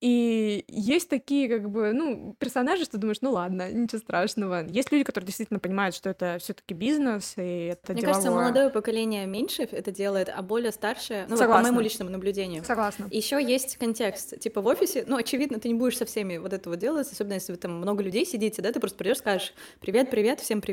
И 0.00 0.64
есть 0.68 1.08
такие, 1.08 1.48
как 1.48 1.68
бы, 1.68 1.92
ну, 1.92 2.36
персонажи, 2.38 2.84
что 2.84 2.98
думаешь, 2.98 3.18
ну 3.20 3.32
ладно, 3.32 3.68
ничего 3.72 3.98
страшного. 3.98 4.64
Есть 4.68 4.92
люди, 4.92 5.02
которые 5.02 5.26
действительно 5.26 5.58
понимают, 5.58 5.96
что 5.96 6.10
это 6.10 6.36
все 6.40 6.54
таки 6.54 6.72
бизнес, 6.74 7.34
и 7.36 7.72
это 7.72 7.92
Мне 7.94 8.02
кажется, 8.02 8.28
деловое. 8.28 8.44
молодое 8.44 8.70
поколение 8.70 9.26
меньше 9.26 9.64
это 9.64 9.90
делает, 9.90 10.30
а 10.32 10.40
более 10.42 10.70
старшее, 10.70 11.22
ну, 11.24 11.30
вот 11.30 11.38
по 11.38 11.42
Согласна. 11.44 11.62
моему 11.72 11.80
личному 11.80 12.10
наблюдению. 12.12 12.62
Согласна. 12.64 13.08
Еще 13.10 13.42
есть 13.42 13.76
контекст. 13.78 14.38
Типа 14.38 14.60
в 14.60 14.66
офисе, 14.68 15.02
ну, 15.08 15.16
очевидно, 15.16 15.58
ты 15.58 15.66
не 15.66 15.74
будешь 15.74 15.96
со 15.98 16.04
всеми 16.06 16.36
вот 16.36 16.52
этого 16.52 16.76
делать, 16.76 17.10
особенно 17.10 17.34
если 17.34 17.50
вы 17.50 17.58
там 17.58 17.72
много 17.78 18.04
людей 18.04 18.24
сидите, 18.24 18.62
да, 18.62 18.70
ты 18.70 18.78
просто 18.78 18.96
придешь, 18.98 19.18
скажешь 19.18 19.52
привет, 19.80 20.10
привет, 20.10 20.38
всем 20.38 20.60
привет. 20.60 20.67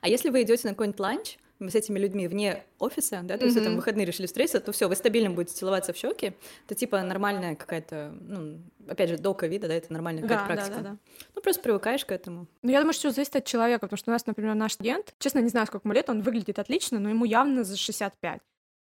А 0.00 0.08
если 0.08 0.30
вы 0.30 0.42
идете 0.42 0.66
на 0.68 0.74
какой-нибудь 0.74 1.00
ланч 1.00 1.38
с 1.60 1.74
этими 1.74 1.98
людьми 1.98 2.26
вне 2.26 2.64
офиса, 2.78 3.20
да, 3.22 3.38
то 3.38 3.44
есть 3.44 3.56
вы 3.56 3.62
там 3.62 3.76
выходные 3.76 4.04
решили 4.04 4.26
встретиться, 4.26 4.58
то 4.58 4.72
все, 4.72 4.88
вы 4.88 4.96
стабильно 4.96 5.30
будете 5.30 5.54
целоваться 5.54 5.92
в 5.92 5.96
щеки. 5.96 6.32
Это 6.66 6.74
типа 6.74 7.00
нормальная 7.02 7.54
какая-то, 7.54 8.12
ну, 8.20 8.58
опять 8.88 9.10
же, 9.10 9.16
до 9.16 9.32
ковида, 9.32 9.68
да, 9.68 9.74
это 9.74 9.92
нормальная 9.92 10.22
какая-то 10.22 10.44
Да, 10.44 10.48
да, 10.48 10.54
практика. 10.56 10.82
да, 10.82 10.90
да. 10.90 10.96
Ну, 11.36 11.40
просто 11.42 11.62
привыкаешь 11.62 12.04
к 12.04 12.10
этому. 12.10 12.46
Ну, 12.62 12.70
я 12.70 12.80
думаю, 12.80 12.94
что 12.94 13.00
всё 13.02 13.10
зависит 13.12 13.36
от 13.36 13.44
человека, 13.44 13.86
потому 13.86 13.96
что 13.96 14.10
у 14.10 14.12
нас, 14.12 14.26
например, 14.26 14.54
наш 14.54 14.72
студент, 14.72 15.14
честно, 15.18 15.38
не 15.38 15.48
знаю, 15.50 15.66
сколько 15.68 15.86
ему 15.86 15.94
лет, 15.94 16.10
он 16.10 16.22
выглядит 16.22 16.58
отлично, 16.58 16.98
но 16.98 17.08
ему 17.08 17.24
явно 17.24 17.62
за 17.62 17.76
65. 17.76 18.40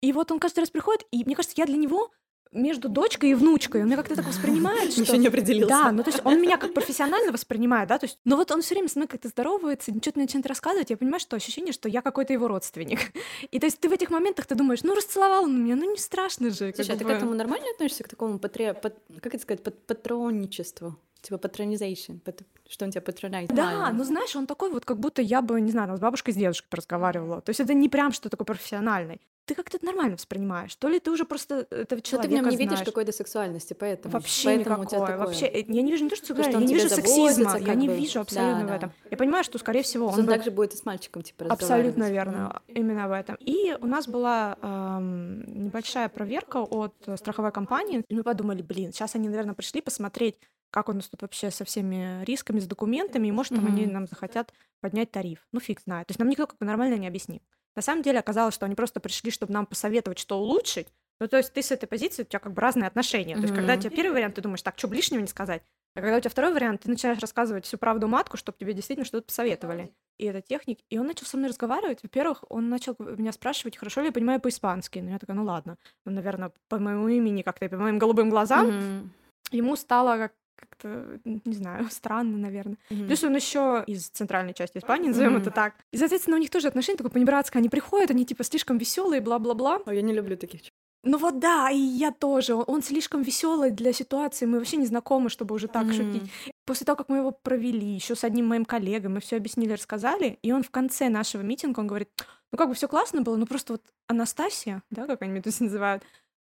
И 0.02 0.14
вот 0.14 0.32
он 0.32 0.40
каждый 0.40 0.62
раз 0.62 0.70
приходит, 0.70 1.06
и 1.12 1.24
мне 1.26 1.36
кажется, 1.36 1.56
я 1.58 1.66
для 1.66 1.76
него 1.78 2.12
между 2.52 2.90
дочкой 2.90 3.32
и 3.32 3.34
внучкой. 3.34 3.82
Он 3.82 3.88
меня 3.88 3.98
как-то 3.98 4.16
так 4.16 4.26
воспринимает, 4.26 4.92
что... 4.92 5.02
Еще 5.02 5.18
не 5.18 5.28
определился. 5.28 5.70
Да, 5.70 5.92
ну 5.92 6.04
то 6.04 6.10
есть 6.10 6.22
он 6.26 6.42
меня 6.42 6.58
как 6.58 6.74
профессионально 6.74 7.32
воспринимает, 7.32 7.90
да, 7.90 7.98
то 7.98 8.06
есть, 8.06 8.20
но 8.26 8.36
вот 8.36 8.52
он 8.52 8.62
все 8.62 8.76
время 8.76 8.90
со 8.90 9.00
мной 9.00 9.08
как-то 9.08 9.28
здоровается, 9.30 9.92
что-то 10.02 10.20
начинает 10.20 10.48
рассказывать, 10.48 10.90
я 10.90 10.98
понимаю, 10.98 11.20
что 11.20 11.36
ощущение, 11.36 11.74
что 11.74 11.90
я 11.90 12.02
какой-то 12.02 12.34
его 12.34 12.48
родственник. 12.48 13.00
И 13.52 13.60
то 13.60 13.66
есть 13.66 13.80
ты 13.80 13.90
в 13.90 13.94
этих 13.94 14.10
моментах 14.10 14.46
ты 14.46 14.56
думаешь, 14.56 14.84
ну 14.84 14.94
расцеловал 14.96 15.44
он 15.46 15.64
меня, 15.64 15.76
ну 15.76 15.90
не 15.92 15.98
страшно 15.98 16.50
же. 16.50 16.74
Слушай, 16.76 16.96
а 16.96 16.98
ты 16.98 17.06
к 17.06 17.10
этому 17.10 17.34
нормально 17.34 17.68
относишься, 17.74 18.04
к 18.04 18.10
такому 18.10 18.40
патри... 18.40 18.74
пат- 18.74 19.00
как 19.22 19.34
это 19.34 19.44
сказать, 19.44 19.64
пат- 19.64 19.86
патронничеству? 19.86 20.98
Типа 21.22 21.38
патронизation, 21.38 22.20
пат- 22.20 22.42
что 22.68 22.86
он 22.86 22.92
тебя 22.92 23.02
патронает. 23.02 23.54
Да, 23.54 23.92
ну 23.94 24.04
знаешь, 24.04 24.36
он 24.36 24.48
такой 24.48 24.72
вот, 24.72 24.86
как 24.86 25.00
будто 25.00 25.22
я 25.22 25.42
бы, 25.42 25.62
не 25.62 25.72
знаю, 25.72 25.96
с 25.96 26.00
бабушкой, 26.00 26.34
с 26.34 26.38
дедушкой 26.38 26.78
разговаривала. 26.78 27.42
То 27.42 27.52
есть 27.52 27.60
это 27.60 27.74
не 27.74 27.90
прям 27.90 28.12
что 28.12 28.30
такое 28.30 28.46
профессиональный. 28.46 29.22
Ты 29.52 29.56
как-то 29.56 29.76
это 29.76 29.86
нормально 29.86 30.16
воспринимаешь. 30.16 30.74
То 30.78 30.88
ли 30.88 31.02
ты 31.02 31.12
уже 31.12 31.26
просто 31.26 31.68
этого 31.70 31.80
Но 31.80 31.86
ты 31.86 31.96
в 31.98 32.02
человека 32.04 32.34
нем 32.34 32.48
не 32.48 32.56
видишь 32.56 32.72
знаешь. 32.76 32.86
какой-то 32.86 33.12
сексуальности, 33.12 33.74
поэтому. 33.74 34.14
Вообще 34.14 34.46
поэтому 34.56 34.82
у 34.84 34.86
тебя 34.86 35.00
никакой. 35.00 35.08
такое. 35.18 35.26
Вообще, 35.28 35.66
я 35.68 35.82
не 35.82 35.92
вижу 35.92 36.06
не 36.06 36.10
то, 36.10 36.16
что 36.16 36.28
сексуальность, 36.28 36.62
я 36.62 36.66
не 36.68 36.74
вижу 36.74 36.88
сексизма, 36.90 37.58
я 37.58 37.76
не 37.76 37.90
бы. 37.90 37.96
вижу 37.98 38.22
абсолютно 38.22 38.60
Да, 38.60 38.64
в 38.64 38.68
да. 38.68 38.76
этом. 38.78 38.92
Я 39.10 39.18
понимаю, 39.18 39.44
что, 39.44 39.58
скорее 39.58 39.84
всего, 39.84 40.08
он 40.08 40.20
Он 40.20 40.26
бы- 40.26 40.32
также 40.32 40.52
будет 40.52 40.74
и 40.74 40.78
с 40.78 40.86
мальчиком, 40.86 41.22
типа, 41.22 41.48
Абсолютно 41.50 42.10
верно, 42.10 42.62
именно 42.70 43.10
в 43.10 43.12
этом. 43.12 43.36
И 43.42 43.76
у 43.82 43.88
нас 43.88 44.08
была 44.08 44.58
эм, 44.62 45.66
небольшая 45.66 46.08
проверка 46.08 46.58
от 46.62 46.94
страховой 47.18 47.52
компании, 47.52 48.04
и 48.08 48.16
мы 48.16 48.24
подумали, 48.24 48.62
блин, 48.62 48.94
сейчас 48.94 49.16
они, 49.16 49.28
наверное, 49.28 49.54
пришли 49.56 49.82
посмотреть, 49.82 50.38
как 50.70 50.88
у 50.88 50.94
нас 50.94 51.10
тут 51.10 51.22
вообще 51.24 51.52
со 51.52 51.66
всеми 51.66 52.24
рисками, 52.24 52.60
с 52.62 52.66
документами, 52.68 53.28
и 53.28 53.32
может, 53.34 53.54
там 53.54 53.66
они 53.68 53.84
Мгм. 53.84 53.94
нам 53.94 54.08
захотят 54.08 54.54
поднять 54.80 55.12
тариф. 55.12 55.46
Ну, 55.52 55.60
фиг 55.60 55.82
знает. 55.82 56.08
То 56.08 56.12
есть 56.12 56.20
нам 56.20 56.30
никто 56.30 56.48
как 56.48 56.58
бы 56.60 56.66
нормально 56.66 56.96
не 56.96 57.08
объяснил. 57.08 57.42
На 57.76 57.82
самом 57.82 58.02
деле 58.02 58.20
оказалось, 58.20 58.56
что 58.56 58.66
они 58.66 58.76
просто 58.76 59.00
пришли, 59.00 59.32
чтобы 59.32 59.54
нам 59.54 59.66
посоветовать, 59.66 60.20
что 60.20 60.40
улучшить. 60.40 60.88
Ну, 61.20 61.28
то 61.28 61.38
есть 61.38 61.54
ты 61.54 61.62
с 61.62 61.72
этой 61.72 61.86
позиции, 61.86 62.24
у 62.24 62.26
тебя 62.26 62.40
как 62.40 62.54
бы 62.54 62.62
разные 62.62 62.88
отношения. 62.88 63.36
То 63.36 63.44
есть 63.44 63.54
когда 63.54 63.76
у 63.76 63.78
тебя 63.78 63.92
первый 63.92 64.14
вариант, 64.14 64.36
ты 64.36 64.42
думаешь, 64.42 64.62
так, 64.62 64.78
что 64.78 64.88
бы 64.88 64.96
лишнего 64.96 65.22
не 65.22 65.28
сказать? 65.28 65.62
А 65.96 66.00
когда 66.00 66.18
у 66.18 66.20
тебя 66.20 66.30
второй 66.30 66.54
вариант, 66.54 66.82
ты 66.82 66.90
начинаешь 66.90 67.20
рассказывать 67.20 67.66
всю 67.66 67.78
правду 67.78 68.08
матку, 68.08 68.38
чтобы 68.38 68.58
тебе 68.58 68.74
действительно 68.74 69.06
что-то 69.06 69.28
посоветовали. 69.28 69.94
И 70.18 70.26
это 70.26 70.42
техник. 70.42 70.80
И 70.90 70.98
он 70.98 71.08
начал 71.08 71.26
со 71.26 71.38
мной 71.38 71.50
разговаривать. 71.50 72.02
Во-первых, 72.02 72.44
он 72.50 72.70
начал 72.70 72.96
меня 73.00 73.32
спрашивать, 73.32 73.78
хорошо 73.78 74.02
ли 74.02 74.08
я 74.08 74.14
понимаю 74.14 74.40
по-испански. 74.40 75.00
Ну, 75.00 75.12
я 75.12 75.20
такая, 75.20 75.36
ну 75.36 75.44
ладно. 75.44 75.78
Ну, 76.06 76.12
наверное, 76.12 76.52
по 76.70 76.80
моему 76.80 77.08
имени 77.08 77.42
как-то 77.42 77.68
по 77.70 77.78
моим 77.78 78.00
голубым 78.00 78.30
глазам. 78.30 78.68
Мгм. 78.68 79.12
Ему 79.52 79.76
стало 79.76 80.18
как 80.18 80.34
как-то, 80.62 81.20
не 81.26 81.54
знаю, 81.54 81.88
странно, 81.92 82.38
наверное. 82.38 82.78
Мгм. 82.90 83.08
Плюс 83.08 83.24
он 83.24 83.36
еще 83.36 83.84
из 83.88 84.08
центральной 84.10 84.54
части 84.54 84.78
Испании, 84.78 85.10
назовем 85.10 85.34
Мгм. 85.34 85.42
это 85.42 85.52
так. 85.52 85.74
И, 85.92 85.98
соответственно, 85.98 86.38
у 86.38 86.40
них 86.40 86.50
тоже 86.50 86.68
отношения 86.68 86.98
такое 86.98 87.12
понебратское. 87.12 87.60
Они 87.60 87.70
приходят, 87.70 88.12
они 88.12 88.26
типа 88.26 88.44
слишком 88.44 88.78
веселые, 88.78 89.22
бла-бла-бла. 89.22 89.82
Ой, 89.86 89.96
я 89.96 90.02
не 90.02 90.14
люблю 90.14 90.38
таких. 90.38 90.62
Ну 91.04 91.18
вот 91.18 91.40
да, 91.40 91.70
и 91.72 91.78
я 91.80 92.12
тоже. 92.12 92.54
Он- 92.54 92.84
слишком 92.84 93.24
веселый 93.24 93.72
для 93.72 93.92
ситуации. 93.92 94.46
Мы 94.46 94.60
вообще 94.60 94.78
не 94.78 94.86
знакомы, 94.86 95.30
чтобы 95.30 95.56
уже 95.56 95.68
так 95.68 95.86
Мгм. 95.86 95.94
шутить. 95.94 96.32
После 96.66 96.86
того, 96.86 96.96
как 96.96 97.10
мы 97.10 97.18
его 97.18 97.32
провели, 97.32 97.88
еще 97.96 98.16
с 98.16 98.24
одним 98.24 98.46
моим 98.48 98.66
коллегой, 98.66 99.10
мы 99.10 99.20
все 99.20 99.38
объяснили, 99.38 99.74
рассказали, 99.74 100.38
и 100.44 100.52
он 100.52 100.62
в 100.62 100.70
конце 100.70 101.10
нашего 101.10 101.42
митинга, 101.42 101.80
он 101.80 101.88
говорит, 101.88 102.10
ну 102.52 102.58
как 102.58 102.70
бы 102.70 102.76
все 102.76 102.88
классно 102.88 103.22
было, 103.22 103.36
но 103.36 103.46
просто 103.48 103.74
вот 103.74 103.82
Анастасия, 104.08 104.84
да, 104.92 105.08
как 105.08 105.24
они 105.24 105.32
меня 105.32 105.42
тут 105.42 105.60
называют, 105.60 106.04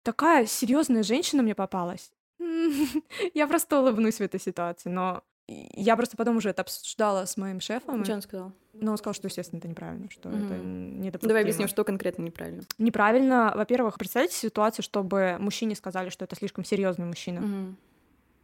такая 0.03 0.45
серьезная 0.47 1.03
женщина 1.03 1.43
мне 1.43 1.55
попалась. 1.55 2.11
Я 3.35 3.47
просто 3.47 3.81
улыбнусь 3.81 4.17
в 4.17 4.21
этой 4.21 4.41
ситуации, 4.41 4.89
но 4.89 5.23
я 5.47 5.97
просто 5.97 6.17
потом 6.17 6.37
уже 6.39 6.51
это 6.51 6.63
обсуждала 6.63 7.27
с 7.27 7.37
моим 7.37 7.61
шефом, 7.61 8.05
Что 8.05 8.15
он 8.15 8.23
сказал? 8.23 8.53
но 8.73 8.93
он 8.93 8.99
сказал, 8.99 9.15
что, 9.15 9.27
естественно, 9.29 9.59
это 9.59 9.69
неправильно, 9.69 10.11
что 10.11 10.31
это 10.31 10.55
Мгм. 10.55 11.01
недопустимо. 11.01 11.29
Давай 11.29 11.43
объясним, 11.43 11.69
что 11.69 11.85
конкретно 11.85 12.23
неправильно. 12.23 12.63
Неправильно, 12.79 13.53
во-первых, 13.55 13.99
представьте 13.99 14.37
ситуацию, 14.37 14.83
чтобы 14.83 15.37
мужчине 15.39 15.75
сказали, 15.77 16.09
что 16.09 16.25
это 16.25 16.35
слишком 16.35 16.65
серьезный 16.65 17.07
мужчина. 17.07 17.41
Мгм. 17.43 17.77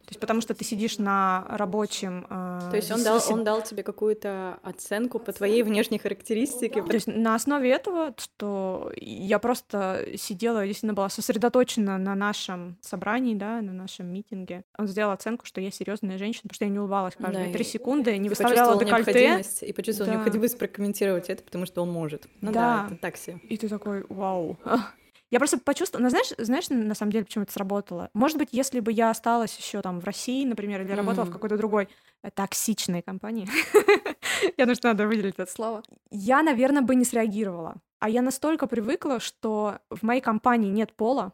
То 0.01 0.09
есть 0.09 0.19
потому 0.19 0.41
что 0.41 0.53
ты 0.53 0.63
сидишь 0.65 0.97
на 0.97 1.45
рабочем... 1.49 2.25
э, 2.29 2.69
То 2.71 2.75
есть 2.75 2.91
он 2.91 3.03
дал, 3.03 3.21
он 3.29 3.43
дал 3.43 3.61
тебе 3.61 3.83
какую-то 3.83 4.59
оценку 4.63 5.19
по 5.19 5.31
твоей 5.31 5.63
внешней 5.63 5.99
характеристике. 5.99 6.81
То 6.83 6.93
есть 6.93 7.07
на 7.07 7.35
основе 7.35 7.69
этого, 7.71 8.13
что 8.17 8.91
я 8.97 9.39
просто 9.39 10.05
сидела, 10.17 10.65
действительно 10.65 10.93
была 10.93 11.09
сосредоточена 11.09 11.97
на 11.97 12.15
нашем 12.15 12.77
собрании, 12.81 13.35
да, 13.35 13.61
на 13.61 13.73
нашем 13.73 14.07
митинге. 14.07 14.63
Он 14.77 14.87
сделал 14.87 15.11
оценку, 15.11 15.45
что 15.45 15.61
я 15.61 15.71
серьезная 15.71 16.17
женщина, 16.17 16.43
потому 16.43 16.55
что 16.55 16.65
я 16.65 16.71
не 16.71 16.79
улыбалась 16.79 17.15
каждые 17.15 17.47
Да, 17.47 17.53
три 17.53 17.63
секунды, 17.63 18.17
не 18.17 18.29
выставляла 18.29 18.73
декольте. 18.79 18.95
необходимость 18.95 19.63
и 19.63 19.71
почувствовал 19.73 20.09
Да. 20.09 20.15
необходимость 20.15 20.57
прокомментировать 20.57 21.29
это, 21.29 21.43
потому 21.43 21.65
что 21.65 21.81
он 21.83 21.91
может. 21.91 22.27
Ну 22.41 22.51
да, 22.51 22.83
Да. 22.83 22.85
это 22.87 22.95
так 23.01 23.17
себе. 23.17 23.37
И 23.49 23.57
ты 23.57 23.69
такой, 23.69 24.05
вау. 24.09 24.57
Я 25.31 25.39
просто 25.39 25.57
почувствовала, 25.59 26.03
ну, 26.03 26.09
знаешь, 26.09 26.33
знаешь, 26.37 26.69
на 26.69 26.93
самом 26.93 27.13
деле, 27.13 27.23
почему 27.23 27.43
это 27.43 27.53
сработало? 27.53 28.09
Может 28.13 28.37
быть, 28.37 28.49
если 28.51 28.81
бы 28.81 28.91
я 28.91 29.09
осталась 29.09 29.57
еще 29.57 29.81
там 29.81 30.01
в 30.01 30.03
России, 30.03 30.45
например, 30.45 30.81
или 30.81 30.91
работала 30.91 31.23
в 31.25 31.29
Мгм. 31.29 31.33
какой-то 31.33 31.57
другой 31.57 31.87
э, 32.21 32.29
токсичной 32.31 33.01
компании, 33.01 33.47
я 34.57 34.65
думаю, 34.65 34.75
что 34.75 34.89
надо 34.89 35.07
выделить 35.07 35.35
это 35.37 35.49
слово, 35.49 35.83
я, 36.09 36.43
наверное, 36.43 36.81
бы 36.81 36.95
не 36.95 37.05
среагировала. 37.05 37.75
А 37.99 38.09
я 38.09 38.21
настолько 38.21 38.67
привыкла, 38.67 39.19
что 39.21 39.79
в 39.89 40.03
моей 40.03 40.21
компании 40.21 40.69
нет 40.69 40.93
пола, 40.93 41.33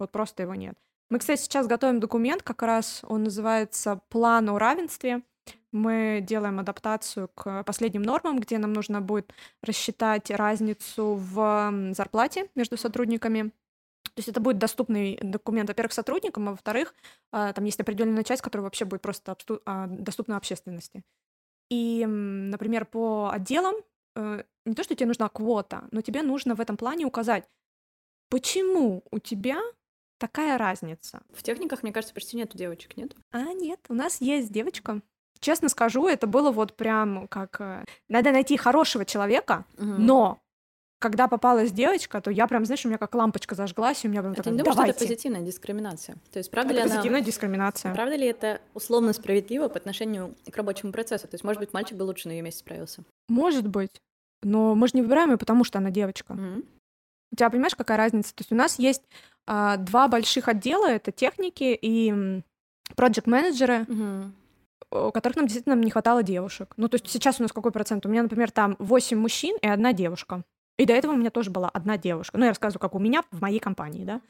вот 0.00 0.10
просто 0.10 0.42
его 0.42 0.54
нет. 0.56 0.74
Мы, 1.08 1.18
кстати, 1.18 1.40
сейчас 1.42 1.66
готовим 1.66 2.00
документ, 2.00 2.42
как 2.42 2.62
раз 2.62 3.02
он 3.08 3.24
называется 3.24 4.00
«План 4.08 4.48
о 4.48 4.58
равенстве». 4.58 5.22
Мы 5.72 6.20
делаем 6.26 6.58
адаптацию 6.58 7.28
к 7.28 7.62
последним 7.64 8.02
нормам, 8.02 8.40
где 8.40 8.58
нам 8.58 8.72
нужно 8.72 9.00
будет 9.00 9.32
рассчитать 9.62 10.30
разницу 10.30 11.14
в 11.14 11.92
зарплате 11.94 12.48
между 12.54 12.76
сотрудниками. 12.76 13.52
То 14.02 14.18
есть 14.18 14.28
это 14.28 14.40
будет 14.40 14.58
доступный 14.58 15.18
документ, 15.22 15.68
во-первых, 15.68 15.92
сотрудникам, 15.92 16.48
а 16.48 16.50
во-вторых, 16.52 16.94
а, 17.30 17.52
там 17.52 17.64
есть 17.64 17.78
определенная 17.78 18.24
часть, 18.24 18.42
которая 18.42 18.64
вообще 18.64 18.84
будет 18.84 19.02
просто 19.02 19.36
а, 19.64 19.86
доступна 19.86 20.36
общественности. 20.36 21.02
И, 21.70 22.04
например, 22.04 22.84
по 22.84 23.30
отделам 23.32 23.76
э, 24.16 24.42
не 24.66 24.74
то, 24.74 24.82
что 24.82 24.96
тебе 24.96 25.06
нужна 25.06 25.28
квота, 25.28 25.84
но 25.92 26.00
тебе 26.00 26.22
нужно 26.22 26.56
в 26.56 26.60
этом 26.60 26.76
плане 26.76 27.06
указать, 27.06 27.48
почему 28.28 29.04
у 29.12 29.20
тебя 29.20 29.60
такая 30.18 30.58
разница. 30.58 31.22
В 31.30 31.42
техниках, 31.44 31.82
мне 31.82 31.92
кажется, 31.92 32.12
почти 32.12 32.36
нету 32.36 32.58
девочек, 32.58 32.96
нет? 32.96 33.14
А 33.30 33.52
нет, 33.52 33.80
у 33.88 33.94
нас 33.94 34.20
есть 34.20 34.50
девочка. 34.52 35.00
Честно 35.40 35.68
скажу, 35.68 36.06
это 36.06 36.26
было 36.26 36.50
вот 36.50 36.76
прям 36.76 37.26
как... 37.28 37.60
э, 37.60 37.84
Надо 38.08 38.30
найти 38.32 38.56
хорошего 38.56 39.04
человека, 39.04 39.64
но 39.78 40.38
когда 41.00 41.28
попалась 41.28 41.72
девочка, 41.72 42.20
то 42.20 42.30
я 42.30 42.46
прям, 42.46 42.66
знаешь, 42.66 42.84
у 42.84 42.88
меня 42.88 42.98
как 42.98 43.14
лампочка 43.14 43.54
зажглась, 43.54 44.04
и 44.04 44.08
у 44.08 44.10
меня 44.10 44.20
прям 44.20 44.32
А 44.32 44.34
ты 44.34 44.42
такая, 44.42 44.52
не 44.52 44.58
думаешь, 44.58 44.74
что 44.74 44.84
это 44.84 44.98
позитивная 44.98 45.40
дискриминация? 45.40 46.16
То 46.30 46.38
есть 46.38 46.50
правда 46.50 46.74
ли 46.74 46.80
Это 46.80 46.88
она... 46.88 46.96
позитивная 46.96 47.22
дискриминация. 47.22 47.94
Правда 47.94 48.16
ли 48.16 48.26
это 48.26 48.60
условно 48.74 49.14
справедливо 49.14 49.68
по 49.68 49.78
отношению 49.78 50.34
к 50.50 50.54
рабочему 50.54 50.92
процессу? 50.92 51.26
То 51.26 51.36
есть, 51.36 51.44
может 51.44 51.58
быть, 51.58 51.72
мальчик 51.72 51.96
бы 51.96 52.02
лучше 52.02 52.28
на 52.28 52.32
ее 52.32 52.42
месте 52.42 52.60
справился? 52.60 53.02
Может 53.30 53.66
быть. 53.66 54.02
Но 54.42 54.74
мы 54.74 54.88
же 54.88 54.92
не 54.94 55.02
выбираем 55.02 55.30
ее, 55.30 55.38
потому 55.38 55.64
что 55.64 55.78
она 55.78 55.90
девочка. 55.90 56.34
Мгм. 56.34 56.64
У 57.32 57.36
тебя 57.36 57.48
понимаешь, 57.48 57.74
какая 57.74 57.96
разница? 57.96 58.34
То 58.34 58.42
есть 58.42 58.52
у 58.52 58.56
нас 58.56 58.78
есть 58.78 59.02
а, 59.46 59.78
два 59.78 60.06
больших 60.06 60.48
отдела, 60.48 60.86
это 60.86 61.12
техники 61.12 61.78
и 61.80 62.42
проект 62.94 63.26
менеджеры 63.26 63.86
Мгм. 63.88 64.34
У 64.90 65.12
которых 65.12 65.36
нам 65.36 65.46
действительно 65.46 65.74
не 65.74 65.90
хватало 65.90 66.22
девушек. 66.22 66.74
Ну, 66.76 66.88
то 66.88 66.96
есть 66.96 67.08
сейчас 67.08 67.40
у 67.40 67.42
нас 67.42 67.52
какой 67.52 67.72
процент? 67.72 68.06
У 68.06 68.08
меня, 68.08 68.22
например, 68.22 68.50
там 68.50 68.76
8 68.78 69.18
мужчин 69.18 69.56
и 69.62 69.66
одна 69.66 69.92
девушка. 69.92 70.44
И 70.78 70.86
до 70.86 70.94
этого 70.94 71.12
у 71.12 71.16
меня 71.16 71.30
тоже 71.30 71.50
была 71.50 71.68
одна 71.68 71.98
девушка. 71.98 72.38
Ну, 72.38 72.44
я 72.44 72.50
рассказываю, 72.50 72.80
как 72.80 72.94
у 72.94 72.98
меня 72.98 73.22
в 73.30 73.40
моей 73.40 73.60
компании, 73.60 74.04
да. 74.04 74.20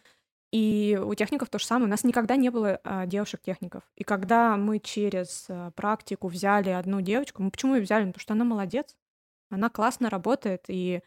И 0.52 1.00
у 1.00 1.14
техников 1.14 1.48
то 1.48 1.58
же 1.58 1.64
самое. 1.64 1.86
У 1.86 1.90
нас 1.90 2.02
никогда 2.02 2.34
не 2.34 2.50
было 2.50 2.80
а, 2.82 3.06
девушек-техников. 3.06 3.84
И 3.94 4.02
когда 4.02 4.56
мы 4.56 4.80
через 4.80 5.46
а, 5.48 5.70
практику 5.72 6.26
взяли 6.26 6.70
одну 6.70 7.00
девочку, 7.00 7.42
мы 7.42 7.52
почему 7.52 7.76
ее 7.76 7.82
взяли? 7.82 8.04
Ну, 8.04 8.08
потому 8.08 8.22
что 8.22 8.34
она 8.34 8.44
молодец. 8.44 8.96
Она 9.48 9.70
классно 9.70 10.10
работает. 10.10 10.64
И, 10.66 11.02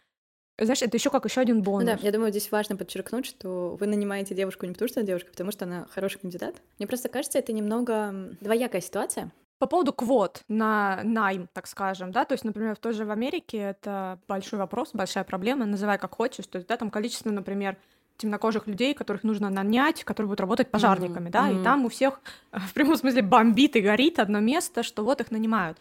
знаешь, 0.65 0.81
это 0.81 0.97
еще 0.97 1.09
как 1.09 1.25
еще 1.25 1.41
один 1.41 1.57
Ну 1.57 1.63
бонус. 1.63 1.85
да, 1.85 1.97
я 2.01 2.11
думаю, 2.11 2.31
здесь 2.31 2.51
важно 2.51 2.75
подчеркнуть, 2.75 3.25
что 3.25 3.77
вы 3.79 3.87
нанимаете 3.87 4.35
девушку 4.35 4.65
не 4.65 4.73
потому, 4.73 4.89
что 4.89 4.99
она 4.99 5.07
девушка, 5.07 5.29
а 5.29 5.31
потому 5.31 5.51
что 5.51 5.65
она 5.65 5.87
хороший 5.93 6.19
кандидат. 6.19 6.55
Мне 6.77 6.87
просто 6.87 7.09
кажется, 7.09 7.39
это 7.39 7.53
немного 7.53 8.35
двоякая 8.41 8.81
ситуация. 8.81 9.31
По 9.59 9.67
поводу 9.67 9.93
квот 9.93 10.41
на 10.49 11.01
найм, 11.03 11.47
так 11.53 11.67
скажем, 11.67 12.11
да, 12.11 12.25
то 12.25 12.33
есть, 12.33 12.43
например, 12.43 12.75
в 12.75 12.79
той 12.79 12.93
же 12.93 13.05
в 13.05 13.11
Америке 13.11 13.57
это 13.57 14.19
большой 14.27 14.59
вопрос, 14.59 14.89
большая 14.93 15.23
проблема, 15.23 15.65
называй 15.65 15.97
как 15.97 16.15
хочешь, 16.15 16.47
то 16.47 16.57
есть, 16.57 16.67
да, 16.67 16.75
там 16.75 16.89
количество, 16.89 17.29
например, 17.29 17.77
темнокожих 18.17 18.67
людей, 18.67 18.93
которых 18.93 19.23
нужно 19.23 19.49
нанять, 19.49 20.03
которые 20.03 20.27
будут 20.27 20.41
работать 20.41 20.69
пожарниками, 20.69 21.29
да, 21.29 21.47
мгм. 21.47 21.61
и 21.61 21.63
там 21.63 21.85
у 21.85 21.89
всех 21.89 22.19
в 22.51 22.73
прямом 22.73 22.97
смысле 22.97 23.21
бомбит 23.21 23.75
и 23.75 23.81
горит 23.81 24.19
одно 24.19 24.39
место, 24.39 24.83
что 24.83 25.03
вот 25.03 25.21
их 25.21 25.31
нанимают. 25.31 25.77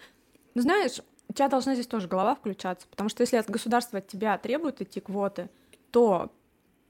Но 0.54 0.62
знаешь, 0.62 1.00
у 1.32 1.34
тебя 1.34 1.48
должна 1.48 1.72
здесь 1.74 1.86
тоже 1.86 2.08
голова 2.08 2.34
включаться, 2.34 2.86
потому 2.88 3.08
что 3.08 3.22
если 3.22 3.36
от 3.38 3.48
государства 3.48 4.00
от 4.00 4.06
тебя 4.06 4.36
требуют 4.36 4.82
эти 4.82 4.98
квоты, 4.98 5.48
то 5.90 6.30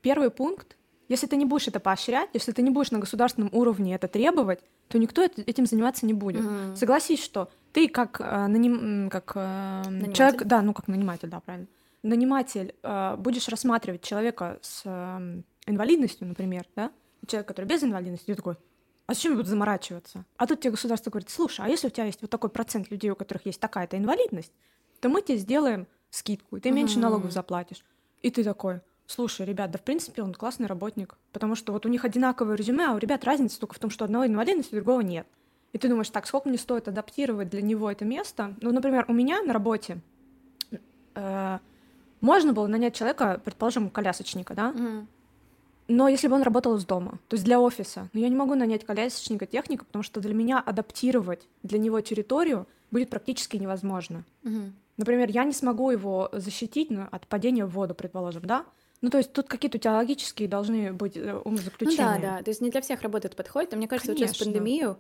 первый 0.01 0.31
пункт, 0.31 0.77
если 1.09 1.29
ты 1.29 1.37
не 1.37 1.45
будешь 1.45 1.69
это 1.69 1.79
поощрять, 1.79 2.29
если 2.33 2.51
ты 2.51 2.61
не 2.63 2.71
будешь 2.71 2.91
на 2.91 2.99
государственном 2.99 3.51
уровне 3.53 3.95
это 3.95 4.09
требовать, 4.09 4.59
то 4.89 4.99
никто 4.99 5.23
эт- 5.25 5.45
этим 5.47 5.67
заниматься 5.67 6.07
не 6.07 6.13
будет. 6.13 6.43
Мгм. 6.43 6.75
Согласись, 6.75 7.23
что 7.23 7.51
ты 7.73 7.89
как, 7.89 8.21
э, 8.21 8.47
наним- 8.49 9.09
как 9.11 9.31
э, 9.37 9.83
Наниматель. 9.87 10.13
человек, 10.13 10.43
да, 10.45 10.61
ну 10.61 10.75
как 10.75 10.89
наниматель, 10.89 11.29
да, 11.29 11.39
правильно, 11.39 11.69
наниматель, 12.03 12.75
э, 12.83 13.17
будешь 13.17 13.49
рассматривать 13.49 14.03
человека 14.03 14.59
с 14.61 14.83
э, 14.85 15.43
инвалидностью, 15.67 16.27
например, 16.27 16.65
да, 16.75 16.91
человек, 17.29 17.47
который 17.47 17.67
без 17.67 17.85
инвалидности, 17.85 18.27
ты 18.27 18.35
такой, 18.35 18.57
а 19.13 19.15
зачем 19.15 19.33
я 19.33 19.37
буду 19.37 19.51
заморачиваться? 19.51 20.25
А 20.39 20.47
тут 20.47 20.61
тебе 20.61 20.71
государство 20.71 21.11
говорит, 21.11 21.29
слушай, 21.29 21.65
а 21.65 21.69
если 21.69 21.89
у 21.89 21.91
тебя 21.91 22.07
есть 22.07 22.23
вот 22.23 22.31
такой 22.31 22.49
процент 22.49 22.91
людей, 22.91 23.11
у 23.11 23.15
которых 23.15 23.45
есть 23.45 23.61
такая-то 23.61 23.99
инвалидность, 23.99 24.53
то 25.01 25.11
мы 25.11 25.21
тебе 25.21 25.37
сделаем 25.37 25.87
скидку, 26.11 26.57
и 26.57 26.61
ты 26.61 26.71
меньше 26.71 26.99
налогов 26.99 27.31
заплатишь. 27.31 27.85
И 28.23 28.31
ты 28.31 28.43
такой, 28.43 28.81
слушай, 29.07 29.45
ребят, 29.45 29.71
да 29.71 29.79
в 29.79 29.83
принципе 29.83 30.23
он 30.23 30.33
классный 30.33 30.67
работник, 30.67 31.19
потому 31.33 31.57
что 31.57 31.73
вот 31.73 31.85
у 31.85 31.91
них 31.91 32.07
одинаковое 32.07 32.57
резюме, 32.57 32.87
а 32.87 32.95
у 32.95 32.99
ребят 32.99 33.25
разница 33.25 33.61
только 33.61 33.75
в 33.75 33.79
том, 33.79 33.91
что 33.91 34.07
одного 34.07 34.27
инвалидности, 34.27 34.75
другого 34.75 35.03
нет. 35.03 35.27
И 35.75 35.79
ты 35.79 35.89
думаешь, 35.89 36.09
так, 36.09 36.27
сколько 36.27 36.49
мне 36.49 36.57
стоит 36.57 36.89
адаптировать 36.89 37.51
для 37.51 37.61
него 37.61 37.91
это 37.91 38.07
место? 38.07 38.55
Ну, 38.63 38.73
например, 38.73 39.05
у 39.09 39.13
меня 39.13 39.43
на 39.43 39.53
работе 39.53 39.99
э, 41.15 41.59
можно 42.23 42.53
было 42.55 42.67
нанять 42.67 42.95
человека, 42.95 43.41
предположим, 43.45 43.91
колясочника, 43.91 44.55
да, 44.55 44.73
Мгм. 44.73 45.09
Но 45.93 46.09
если 46.09 46.29
бы 46.29 46.35
он 46.35 46.43
работал 46.43 46.77
из 46.77 46.85
дома, 46.85 47.19
то 47.29 47.35
есть 47.35 47.45
для 47.45 47.61
офиса, 47.61 48.09
но 48.13 48.21
я 48.21 48.29
не 48.29 48.37
могу 48.37 48.55
нанять 48.55 48.85
колясочника 48.85 49.47
техника, 49.47 49.85
потому 49.85 50.03
что 50.03 50.21
для 50.21 50.35
меня 50.35 50.59
адаптировать 50.59 51.47
для 51.63 51.79
него 51.79 52.01
территорию 52.01 52.67
будет 52.91 53.11
практически 53.11 53.57
невозможно. 53.59 54.25
Мгм. 54.43 54.75
Например, 54.97 55.29
я 55.31 55.45
не 55.45 55.53
смогу 55.53 55.91
его 55.91 56.29
защитить 56.33 56.91
ну, 56.91 57.07
от 57.11 57.27
падения 57.27 57.67
в 57.67 57.71
воду, 57.71 57.95
предположим, 57.95 58.43
да? 58.45 58.65
Ну, 59.01 59.11
то 59.11 59.19
есть 59.19 59.33
тут 59.33 59.49
какие-то 59.49 59.79
у 59.79 59.81
тебя 59.81 59.95
логические 59.95 60.49
должны 60.49 60.93
быть 60.93 61.17
э, 61.17 61.33
Ну 61.33 61.41
умозаключения. 61.41 62.21
да, 62.21 62.37
да. 62.39 62.43
То 62.43 62.51
есть 62.51 62.61
не 62.61 62.71
для 62.71 62.81
всех 62.81 63.03
работает 63.03 63.35
подходит. 63.35 63.73
Но 63.73 63.79
мне 63.79 63.89
кажется, 63.89 64.13
вот 64.13 64.19
сейчас 64.19 64.39
Конечно. 64.39 64.45
пандемию 64.47 64.99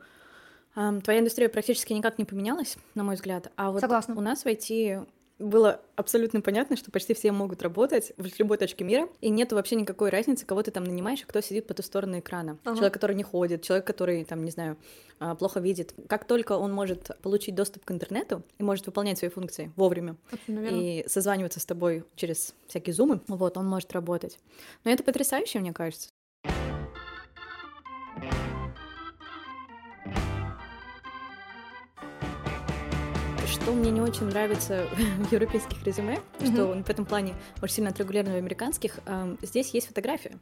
ам, 0.74 1.00
твоя 1.00 1.20
индустрия 1.20 1.48
практически 1.48 1.92
никак 1.92 2.18
не 2.18 2.24
поменялась, 2.24 2.76
на 2.94 3.05
мой 3.05 3.14
взгляд. 3.14 3.52
А 3.57 3.70
вот 3.70 3.81
Согласна. 3.81 4.16
у 4.16 4.20
нас 4.20 4.44
в 4.44 4.46
IT 4.46 5.07
было 5.38 5.81
абсолютно 5.97 6.40
понятно, 6.40 6.77
что 6.77 6.90
почти 6.90 7.14
все 7.14 7.33
могут 7.33 7.62
работать 7.62 8.12
в 8.16 8.27
любой 8.38 8.59
точке 8.59 8.85
мира, 8.85 9.09
и 9.21 9.29
нет 9.29 9.53
вообще 9.53 9.77
никакой 9.77 10.11
разницы, 10.11 10.47
кого 10.47 10.62
ты 10.62 10.71
там 10.71 10.85
нанимаешь, 10.85 11.23
и 11.23 11.25
кто 11.25 11.40
сидит 11.40 11.66
по 11.66 11.75
ту 11.75 11.83
сторону 11.83 12.18
экрана. 12.18 12.59
Ага. 12.64 12.77
Человек, 12.77 12.95
который 12.95 13.16
не 13.16 13.23
ходит, 13.23 13.62
человек, 13.62 13.87
который, 13.87 14.25
там, 14.25 14.45
не 14.45 14.51
знаю, 14.51 14.77
а, 15.18 15.35
плохо 15.35 15.61
видит. 15.61 15.95
Как 16.09 16.25
только 16.27 16.53
он 16.53 16.73
может 16.73 17.11
получить 17.23 17.55
доступ 17.55 17.85
к 17.85 17.90
интернету 17.90 18.42
и 18.59 18.62
может 18.62 18.87
выполнять 18.87 19.18
свои 19.18 19.31
функции 19.31 19.73
вовремя, 19.77 20.16
и 20.49 21.05
созваниваться 21.07 21.61
с 21.61 21.66
тобой 21.66 22.05
через 22.16 22.55
всякие 22.66 22.95
зумы, 22.95 23.21
вот, 23.29 23.57
он 23.57 23.66
может 23.66 23.92
работать. 23.92 24.38
Но 24.85 24.90
это 24.90 25.03
потрясающе, 25.03 25.59
мне 25.59 25.73
кажется. 25.73 26.11
Что 33.62 33.72
мне 33.72 33.92
не 33.92 34.01
очень 34.01 34.27
нравится 34.27 34.88
в 35.18 35.33
европейских 35.33 35.85
резюме, 35.87 36.18
mm-hmm. 36.38 36.53
что 36.53 36.83
в 36.83 36.90
этом 36.90 37.05
плане 37.05 37.35
очень 37.62 37.77
сильно 37.77 37.90
отрегулировано 37.90 38.35
в 38.35 38.38
американских, 38.38 38.98
э, 39.07 39.37
здесь 39.42 39.70
есть 39.70 39.87
фотография. 39.87 40.38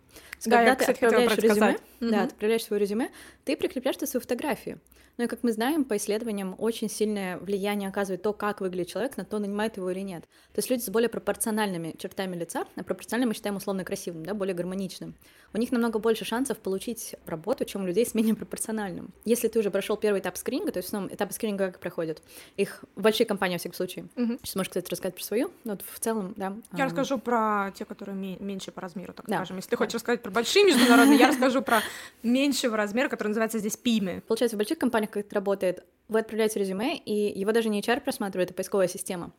Да, 0.47 0.57
когда 0.57 0.63
я, 0.63 0.75
ты 0.75 0.81
кстати, 0.81 1.05
отправляешь 1.05 1.37
резюме, 1.37 1.77
mm-hmm. 2.01 2.11
да, 2.11 2.23
отправляешь 2.25 2.65
свое 2.65 2.81
резюме, 2.81 3.11
ты 3.45 3.57
прикрепляешь 3.57 3.99
свою 3.99 4.23
фотографию. 4.23 4.81
Ну 5.21 5.25
и 5.25 5.29
как 5.29 5.43
мы 5.43 5.53
знаем, 5.53 5.85
по 5.85 5.99
исследованиям 5.99 6.55
очень 6.57 6.89
сильное 6.89 7.37
влияние 7.37 7.91
оказывает 7.91 8.23
то, 8.23 8.33
как 8.33 8.63
выглядит 8.63 8.89
человек, 8.89 9.19
на 9.19 9.27
то, 9.27 9.39
нанимает 9.39 9.77
его 9.77 9.91
или 9.91 10.01
нет. 10.01 10.23
То 10.55 10.61
есть 10.61 10.71
люди 10.71 10.81
с 10.81 10.89
более 10.89 11.11
пропорциональными 11.11 11.95
чертами 11.99 12.37
лица, 12.37 12.65
а 12.75 12.83
пропорционально 12.83 13.29
мы 13.29 13.35
считаем 13.35 13.57
условно 13.57 13.85
красивым, 13.85 14.25
да, 14.25 14.33
более 14.33 14.55
гармоничным, 14.55 15.15
у 15.53 15.59
них 15.59 15.73
намного 15.73 15.99
больше 15.99 16.25
шансов 16.25 16.57
получить 16.57 17.17
работу, 17.27 17.67
чем 17.67 17.83
у 17.83 17.87
людей 17.87 18.07
с 18.07 18.15
менее 18.15 18.35
пропорциональным. 18.35 19.13
Если 19.27 19.49
ты 19.49 19.59
уже 19.59 19.71
прошел 19.71 19.99
первый 19.99 20.21
этап 20.21 20.39
скрининга, 20.39 20.73
то 20.73 20.79
есть 20.79 20.89
в 20.89 20.91
основном 20.91 21.15
этапы 21.15 21.35
скрининга 21.35 21.67
как 21.67 21.81
проходят? 21.81 22.23
Их 22.57 22.83
большие 23.11 23.27
компании, 23.27 23.57
во 23.57 23.59
всяком 23.59 23.77
случае. 23.77 24.07
Угу. 24.17 24.39
Сейчас 24.43 24.57
можешь, 24.57 24.71
кстати, 24.71 24.91
рассказать 24.91 25.15
про 25.15 25.25
свою, 25.25 25.51
но 25.65 25.73
вот 25.73 25.83
в 25.83 25.99
целом, 25.99 26.35
да. 26.37 26.57
Я 26.77 26.85
а... 26.85 26.87
расскажу 26.87 27.19
про 27.19 27.73
те, 27.77 27.85
которые 27.85 28.17
меньше 28.17 28.71
по 28.71 28.81
размеру, 28.81 29.13
так 29.13 29.27
да. 29.27 29.37
скажем. 29.37 29.57
Если 29.57 29.71
ты 29.71 29.77
хочешь 29.77 29.95
рассказать 29.95 30.23
про 30.23 30.31
большие 30.31 30.65
международные, 30.65 31.19
я 31.19 31.29
расскажу 31.29 31.63
про 31.63 31.83
меньшего 32.23 32.77
размера, 32.77 33.09
который 33.09 33.29
называется 33.29 33.59
здесь 33.59 33.77
пиме. 33.77 34.23
Получается, 34.27 34.57
в 34.57 34.59
больших 34.59 34.79
компаниях, 34.79 35.11
как 35.11 35.27
это 35.27 35.35
работает, 35.35 35.85
вы 36.09 36.21
отправляете 36.21 36.59
резюме, 36.59 36.97
и 36.97 37.39
его 37.39 37.53
даже 37.53 37.69
не 37.69 37.81
HR 37.81 38.01
просматривает, 38.01 38.51
а 38.51 38.55
поисковая 38.55 38.89
система. 38.89 39.31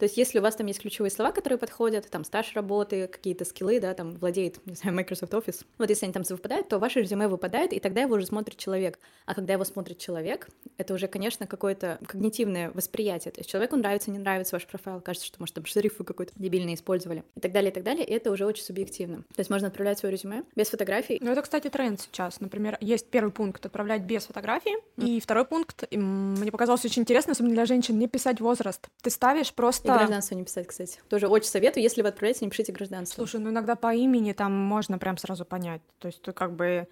То 0.00 0.04
есть 0.04 0.16
если 0.16 0.38
у 0.38 0.42
вас 0.42 0.56
там 0.56 0.66
есть 0.66 0.80
ключевые 0.80 1.10
слова, 1.10 1.30
которые 1.30 1.58
подходят, 1.58 2.08
там 2.08 2.24
стаж 2.24 2.54
работы, 2.54 3.06
какие-то 3.06 3.44
скиллы, 3.44 3.80
да, 3.80 3.92
там 3.92 4.14
владеет, 4.14 4.66
не 4.66 4.74
знаю, 4.74 4.96
Microsoft 4.96 5.34
Office, 5.34 5.66
вот 5.76 5.90
если 5.90 6.06
они 6.06 6.14
там 6.14 6.24
совпадают, 6.24 6.68
то 6.68 6.78
ваше 6.78 7.02
резюме 7.02 7.28
выпадает, 7.28 7.74
и 7.74 7.80
тогда 7.80 8.00
его 8.00 8.14
уже 8.14 8.24
смотрит 8.24 8.56
человек. 8.56 8.98
А 9.26 9.34
когда 9.34 9.52
его 9.52 9.64
смотрит 9.64 9.98
человек, 9.98 10.48
это 10.78 10.94
уже, 10.94 11.06
конечно, 11.06 11.46
какое-то 11.46 11.98
когнитивное 12.06 12.70
восприятие. 12.70 13.30
То 13.32 13.40
есть 13.40 13.50
человеку 13.50 13.76
нравится, 13.76 14.10
не 14.10 14.18
нравится 14.18 14.56
ваш 14.56 14.66
профайл, 14.66 15.02
кажется, 15.02 15.26
что, 15.26 15.36
может, 15.38 15.54
там 15.54 15.66
шрифты 15.66 16.02
какой-то 16.02 16.32
дебильный 16.34 16.72
использовали, 16.72 17.22
и 17.36 17.40
так 17.40 17.52
далее, 17.52 17.70
и 17.70 17.74
так 17.74 17.84
далее, 17.84 18.06
и 18.06 18.12
это 18.14 18.30
уже 18.30 18.46
очень 18.46 18.64
субъективно. 18.64 19.18
То 19.18 19.40
есть 19.40 19.50
можно 19.50 19.68
отправлять 19.68 19.98
свое 19.98 20.14
резюме 20.14 20.44
без 20.56 20.70
фотографий. 20.70 21.18
Ну, 21.20 21.30
это, 21.30 21.42
кстати, 21.42 21.68
тренд 21.68 22.00
сейчас. 22.00 22.40
Например, 22.40 22.78
есть 22.80 23.06
первый 23.10 23.32
пункт— 23.32 23.66
отправлять 23.66 24.00
без 24.00 24.24
фотографии, 24.24 24.78
mm. 24.96 25.06
и 25.06 25.20
второй 25.20 25.44
пункт, 25.44 25.84
мне 25.90 26.50
показалось 26.50 26.86
очень 26.86 27.02
интересно, 27.02 27.32
особенно 27.32 27.52
для 27.52 27.66
женщин, 27.66 27.98
не 27.98 28.08
писать 28.08 28.40
возраст. 28.40 28.88
Ты 29.02 29.10
ставишь 29.10 29.52
просто... 29.52 29.89
И 29.94 29.98
гражданство 29.98 30.34
не 30.34 30.44
писать, 30.44 30.66
кстати. 30.66 31.00
Тоже 31.08 31.28
очень 31.28 31.48
советую, 31.48 31.82
если 31.82 32.02
вы 32.02 32.08
отправляете, 32.08 32.44
не 32.44 32.50
пишите 32.50 32.72
гражданство. 32.72 33.16
Слушай, 33.16 33.40
ну 33.40 33.50
иногда 33.50 33.76
по 33.76 33.94
имени 33.94 34.32
там 34.32 34.52
можно 34.52 34.98
прям 34.98 35.16
сразу 35.16 35.44
понять. 35.44 35.82
То 35.98 36.08
есть 36.08 36.22
ты 36.22 36.32
как 36.32 36.54
бы... 36.54 36.88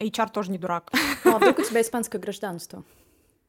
HR 0.00 0.30
тоже 0.32 0.52
не 0.52 0.58
дурак. 0.58 0.92
А 1.24 1.38
вдруг 1.38 1.58
у 1.58 1.62
тебя 1.62 1.80
испанское 1.80 2.20
гражданство? 2.20 2.84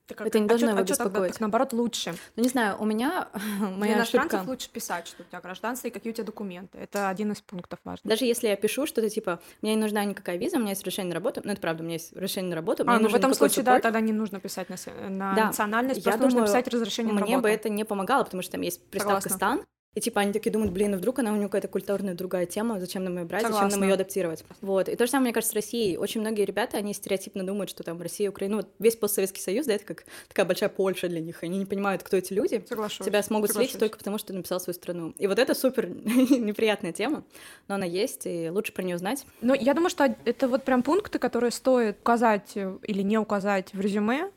Так, 0.09 0.21
это 0.27 0.39
не 0.39 0.47
должно 0.47 0.67
а 0.67 0.71
его 0.71 0.79
а 0.79 0.83
беспокоить. 0.83 1.13
Тогда, 1.13 1.27
так 1.29 1.39
наоборот 1.39 1.73
лучше. 1.73 2.15
Ну 2.35 2.43
не 2.43 2.49
знаю, 2.49 2.75
у 2.79 2.85
меня 2.85 3.27
моя 3.59 3.93
Для 3.93 3.97
иностранцев 3.99 4.33
ошибка. 4.33 4.49
лучше 4.49 4.69
писать, 4.69 5.07
что 5.07 5.21
у 5.23 5.25
тебя 5.25 5.39
гражданство 5.39 5.87
и 5.87 5.91
какие 5.91 6.11
у 6.11 6.15
тебя 6.15 6.25
документы. 6.25 6.77
Это 6.79 7.09
один 7.09 7.31
из 7.31 7.41
пунктов 7.41 7.79
важных. 7.83 8.05
Даже 8.05 8.25
если 8.25 8.47
я 8.47 8.55
пишу 8.55 8.85
что-то 8.87 9.09
типа, 9.09 9.39
мне 9.61 9.75
не 9.75 9.81
нужна 9.81 10.03
никакая 10.03 10.37
виза, 10.37 10.57
у 10.57 10.59
меня 10.59 10.71
есть 10.71 10.81
разрешение 10.81 11.09
на 11.09 11.15
работу, 11.15 11.41
ну 11.43 11.51
это 11.51 11.61
правда, 11.61 11.83
у 11.83 11.85
меня 11.85 11.93
есть 11.95 12.11
разрешение 12.13 12.49
на 12.49 12.55
работу. 12.55 12.83
А, 12.87 12.91
мне 12.95 13.03
ну 13.03 13.09
в 13.09 13.15
этом 13.15 13.33
случае, 13.33 13.63
да, 13.63 13.77
support. 13.77 13.81
тогда 13.81 13.99
не 14.01 14.11
нужно 14.13 14.39
писать 14.39 14.67
на, 14.69 14.75
на 15.09 15.35
Да. 15.35 15.45
национальность, 15.47 15.99
Я 15.99 16.03
просто 16.03 16.21
нужно 16.23 16.39
думаю, 16.39 16.47
писать 16.47 16.67
разрешение 16.67 17.13
на 17.13 17.21
Мне 17.21 17.35
работу. 17.35 17.43
бы 17.43 17.49
это 17.49 17.69
не 17.69 17.83
помогало, 17.83 18.23
потому 18.23 18.41
что 18.41 18.53
там 18.53 18.61
есть 18.61 18.83
приставка 18.89 19.29
Согласна. 19.29 19.37
«стан», 19.59 19.65
и 19.99 20.01
типа 20.01 20.21
они 20.21 20.31
такие 20.31 20.49
думают, 20.49 20.71
блин, 20.71 20.91
ну 20.91 20.97
вдруг 20.97 21.19
она 21.19 21.33
у 21.33 21.35
нее 21.35 21.47
какая-то 21.47 21.67
культурная 21.67 22.13
другая 22.13 22.45
тема, 22.45 22.79
зачем 22.79 23.03
нам 23.03 23.17
ее 23.17 23.25
брать, 23.25 23.41
зачем 23.41 23.55
нам 23.55 23.69
Согласна. 23.69 23.83
ее 23.83 23.93
адаптировать. 23.95 24.45
Вот. 24.61 24.87
И 24.87 24.95
то 24.95 25.05
же 25.05 25.11
самое, 25.11 25.25
мне 25.25 25.33
кажется, 25.33 25.51
с 25.51 25.55
Россией. 25.55 25.97
Очень 25.97 26.21
многие 26.21 26.45
ребята, 26.45 26.77
они 26.77 26.93
стереотипно 26.93 27.45
думают, 27.45 27.69
что 27.69 27.83
там 27.83 28.01
Россия, 28.01 28.29
Украина, 28.29 28.55
ну, 28.55 28.61
вот 28.61 28.71
весь 28.79 28.95
постсоветский 28.95 29.41
союз, 29.41 29.65
да, 29.65 29.73
это 29.73 29.83
как 29.83 30.05
такая 30.29 30.45
большая 30.45 30.69
Польша 30.69 31.09
для 31.09 31.19
них. 31.19 31.43
Они 31.43 31.57
не 31.57 31.65
понимают, 31.65 32.01
кто 32.01 32.15
эти 32.15 32.31
люди. 32.31 32.63
Соглашусь. 32.65 33.05
Тебя 33.05 33.21
смогут 33.21 33.49
соглашусь. 33.49 33.71
слить 33.71 33.79
только 33.81 33.97
потому, 33.97 34.17
что 34.17 34.29
ты 34.29 34.35
написал 34.35 34.61
свою 34.61 34.73
страну. 34.73 35.13
И 35.17 35.27
вот 35.27 35.37
это 35.37 35.53
супер 35.53 35.89
неприятная 35.89 36.93
тема, 36.93 37.25
но 37.67 37.75
она 37.75 37.85
есть, 37.85 38.25
и 38.25 38.49
лучше 38.49 38.71
про 38.71 38.83
нее 38.83 38.97
знать. 38.97 39.25
Но 39.41 39.53
я 39.53 39.73
думаю, 39.73 39.89
что 39.89 40.15
это 40.23 40.47
вот 40.47 40.63
прям 40.63 40.81
пункты, 40.81 41.19
которые 41.19 41.51
стоит 41.51 41.97
указать 41.99 42.55
э, 42.55 42.77
или 42.83 43.01
не 43.01 43.17
указать 43.17 43.73
в 43.73 43.81
резюме, 43.81 44.31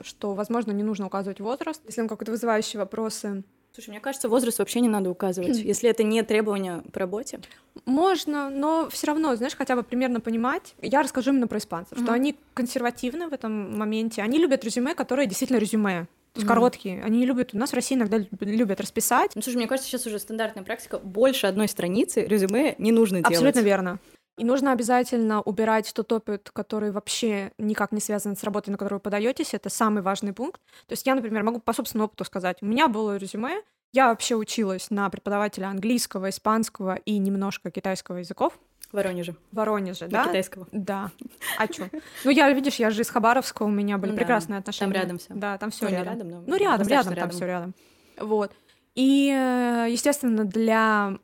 что, 0.00 0.32
возможно, 0.32 0.72
не 0.72 0.82
нужно 0.82 1.08
указывать 1.08 1.40
возраст, 1.40 1.82
если 1.84 2.00
он 2.00 2.08
какой-то 2.08 2.32
вызывающий 2.32 2.78
вопросы. 2.78 3.44
Слушай, 3.74 3.90
мне 3.90 3.98
кажется, 4.00 4.28
возраст 4.28 4.60
вообще 4.60 4.80
не 4.80 4.88
надо 4.88 5.10
указывать, 5.10 5.56
если 5.64 5.90
это 5.90 6.04
не 6.04 6.22
требование 6.22 6.82
по 6.92 7.00
работе. 7.00 7.40
Можно, 7.86 8.48
но 8.48 8.88
все 8.90 9.08
равно, 9.08 9.34
знаешь, 9.34 9.56
хотя 9.56 9.74
бы 9.74 9.82
примерно 9.82 10.20
понимать. 10.20 10.74
Я 10.80 11.02
расскажу 11.02 11.32
именно 11.32 11.48
про 11.48 11.58
испанцев, 11.58 11.98
что 11.98 12.12
они 12.12 12.36
консервативны 12.54 13.26
в 13.28 13.32
этом 13.32 13.76
моменте. 13.76 14.22
Они 14.22 14.38
любят 14.38 14.64
резюме, 14.64 14.94
которые 14.94 15.26
действительно 15.26 15.58
резюме. 15.58 16.06
То 16.34 16.38
есть 16.38 16.46
Мгм. 16.46 16.54
короткие. 16.54 17.02
Они 17.02 17.18
не 17.18 17.26
любят. 17.26 17.50
У 17.52 17.58
нас 17.58 17.70
в 17.70 17.74
России 17.74 17.94
иногда 17.96 18.18
люб- 18.18 18.28
любят 18.42 18.80
расписать. 18.80 19.32
Ну, 19.34 19.42
слушай, 19.42 19.56
мне 19.56 19.66
кажется, 19.68 19.88
сейчас 19.88 20.06
уже 20.06 20.18
стандартная 20.18 20.64
практика. 20.64 20.98
Больше 20.98 21.46
одной 21.46 21.68
страницы 21.68 22.22
резюме 22.24 22.74
не 22.78 22.90
нужно 22.92 23.18
делать. 23.18 23.34
Абсолютно 23.36 23.60
верно. 23.60 23.98
И 24.36 24.44
нужно 24.44 24.72
обязательно 24.72 25.40
убирать 25.42 25.92
тот 25.94 26.10
опыт, 26.12 26.50
который 26.52 26.90
вообще 26.90 27.52
никак 27.58 27.92
не 27.92 28.00
связан 28.00 28.36
с 28.36 28.42
работой, 28.42 28.70
на 28.70 28.76
которую 28.78 28.98
вы 28.98 29.02
подаетесь. 29.02 29.54
Это 29.54 29.70
самый 29.70 30.02
важный 30.02 30.32
пункт. 30.32 30.60
То 30.88 30.92
есть 30.92 31.06
я, 31.06 31.14
например, 31.14 31.44
могу 31.44 31.60
по 31.60 31.72
собственному 31.72 32.06
опыту 32.06 32.24
сказать. 32.24 32.58
У 32.60 32.66
меня 32.66 32.88
было 32.88 33.16
резюме. 33.16 33.62
Я 33.92 34.08
вообще 34.08 34.34
училась 34.34 34.90
на 34.90 35.08
преподавателя 35.08 35.66
английского, 35.68 36.30
испанского 36.30 36.96
и 36.96 37.16
немножко 37.18 37.70
китайского 37.70 38.16
языков 38.16 38.58
Воронеже. 38.90 39.34
Воронеже, 39.52 40.06
Да? 40.08 40.22
да? 40.24 40.28
китайского. 40.28 40.66
Да. 40.72 41.10
А 41.58 41.66
чё? 41.68 41.88
Ну, 42.24 42.30
я, 42.30 42.50
видишь, 42.52 42.76
я 42.76 42.90
же 42.90 43.02
из 43.02 43.10
Хабаровска, 43.10 43.62
у 43.64 43.68
меня 43.68 43.98
были 43.98 44.12
Да, 44.12 44.16
прекрасные 44.16 44.58
отношения. 44.58 44.92
там 44.92 45.00
рядом 45.02 45.18
всё. 45.18 45.34
Да, 45.34 45.58
там 45.58 45.70
все 45.70 45.84
Ну, 45.86 45.90
рядом. 45.90 46.12
рядом, 46.12 46.28
но 46.30 46.42
Ну, 46.46 46.56
рядом, 46.56 46.86
рядом, 46.88 47.14
там 47.14 47.30
все 47.30 47.46
рядом. 47.46 47.74
Вот. 48.18 48.52
И, 48.94 49.30
э, 49.32 49.86
естественно, 49.90 50.44
для 50.44 51.18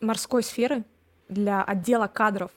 морской 0.00 0.42
сферы, 0.42 0.84
для 1.28 1.62
отдела 1.62 2.06
кадров 2.06 2.50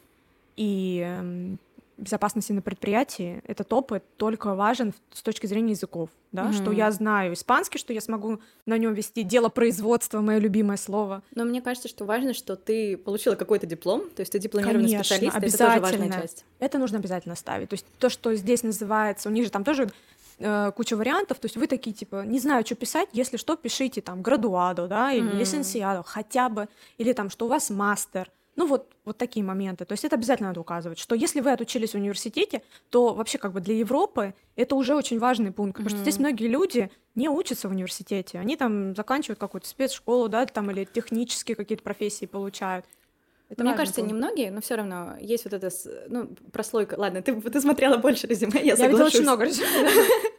и 0.55 1.03
эм, 1.05 1.59
безопасности 1.97 2.51
на 2.51 2.61
предприятии 2.61 3.41
этот 3.45 3.71
опыт 3.73 4.03
только 4.17 4.55
важен 4.55 4.93
с 5.11 5.21
точки 5.21 5.47
зрения 5.47 5.71
языков, 5.71 6.09
да, 6.31 6.45
Мгм. 6.45 6.53
что 6.53 6.71
я 6.71 6.91
знаю 6.91 7.33
испанский, 7.33 7.77
что 7.77 7.91
я 7.93 8.01
смогу 8.01 8.39
на 8.65 8.77
нем 8.77 8.93
вести 8.93 9.23
дело 9.23 9.49
производства, 9.49 10.21
мое 10.21 10.37
любимое 10.39 10.77
слово. 10.77 11.23
Но 11.35 11.43
мне 11.43 11.61
кажется, 11.61 11.89
что 11.89 12.05
важно, 12.05 12.33
что 12.33 12.55
ты 12.55 12.97
получила 12.97 13.35
какой-то 13.35 13.65
диплом, 13.67 14.09
то 14.09 14.21
есть 14.21 14.31
ты 14.31 14.39
дипломированный 14.39 14.85
Конечно, 14.89 15.03
специалист, 15.03 15.37
это 15.37 15.57
тоже 15.57 15.79
важная 15.79 16.05
обязательно. 16.05 16.21
часть. 16.21 16.45
Это 16.59 16.77
нужно 16.77 16.99
обязательно 16.99 17.35
ставить. 17.35 17.69
То 17.69 17.73
есть 17.73 17.85
то, 17.99 18.09
что 18.09 18.33
здесь 18.35 18.63
называется, 18.63 19.27
у 19.29 19.31
них 19.31 19.43
же 19.45 19.51
там 19.51 19.63
тоже 19.63 19.89
э, 20.39 20.71
куча 20.75 20.95
вариантов, 20.95 21.39
то 21.39 21.45
есть 21.47 21.57
вы 21.57 21.67
такие, 21.67 21.93
типа, 21.93 22.23
не 22.25 22.39
знаю, 22.39 22.65
что 22.65 22.75
писать, 22.75 23.09
если 23.11 23.35
что, 23.37 23.57
пишите 23.57 24.01
там 24.01 24.21
градуадо, 24.21 24.87
да, 24.87 25.11
или 25.11 25.27
Мгм. 25.27 25.37
лисенсиадо, 25.37 26.03
хотя 26.03 26.47
бы, 26.47 26.69
или 26.97 27.11
там, 27.11 27.29
что 27.29 27.45
у 27.45 27.49
вас 27.49 27.69
мастер, 27.69 28.31
ну 28.59 28.65
вот, 28.67 28.91
вот 29.05 29.17
такие 29.17 29.41
моменты. 29.41 29.85
То 29.85 29.93
есть 29.93 30.03
это 30.03 30.17
обязательно 30.17 30.49
надо 30.49 30.59
указывать, 30.59 30.99
что 30.99 31.15
если 31.15 31.39
вы 31.39 31.53
отучились 31.53 31.91
в 31.91 31.95
университете, 31.95 32.61
то 32.89 33.13
вообще 33.13 33.37
как 33.37 33.53
бы 33.53 33.61
для 33.61 33.73
Европы 33.73 34.33
это 34.57 34.75
уже 34.75 34.95
очень 34.95 35.17
важный 35.17 35.53
пункт, 35.53 35.77
потому 35.77 35.89
что 35.89 35.99
здесь 35.99 36.19
многие 36.19 36.47
люди 36.47 36.91
не 37.15 37.29
учатся 37.29 37.69
в 37.69 37.71
университете, 37.71 38.37
они 38.37 38.57
там 38.57 38.93
заканчивают 38.97 39.39
какую-то 39.39 39.65
спецшколу, 39.65 40.27
да, 40.27 40.45
там 40.45 40.69
или 40.71 40.83
технические 40.83 41.55
какие-то 41.55 41.85
профессии 41.85 42.25
получают. 42.25 42.83
Это 43.47 43.63
Мне 43.63 43.75
кажется, 43.75 44.01
пункт. 44.01 44.13
немногие, 44.13 44.51
но 44.51 44.59
все 44.59 44.75
равно 44.75 45.15
есть 45.21 45.45
вот 45.45 45.53
эта, 45.53 45.69
ну, 46.09 46.27
прослойка. 46.51 46.95
Ладно, 46.97 47.21
ты, 47.21 47.39
ты 47.39 47.61
смотрела 47.61 47.95
больше 47.95 48.27
резюме, 48.27 48.59
я 48.59 48.75
Я 48.75 48.75
видела 48.75 48.87
соглашусь. 49.09 49.13
очень 49.15 49.23
много 49.23 49.45
резюме. 49.45 49.89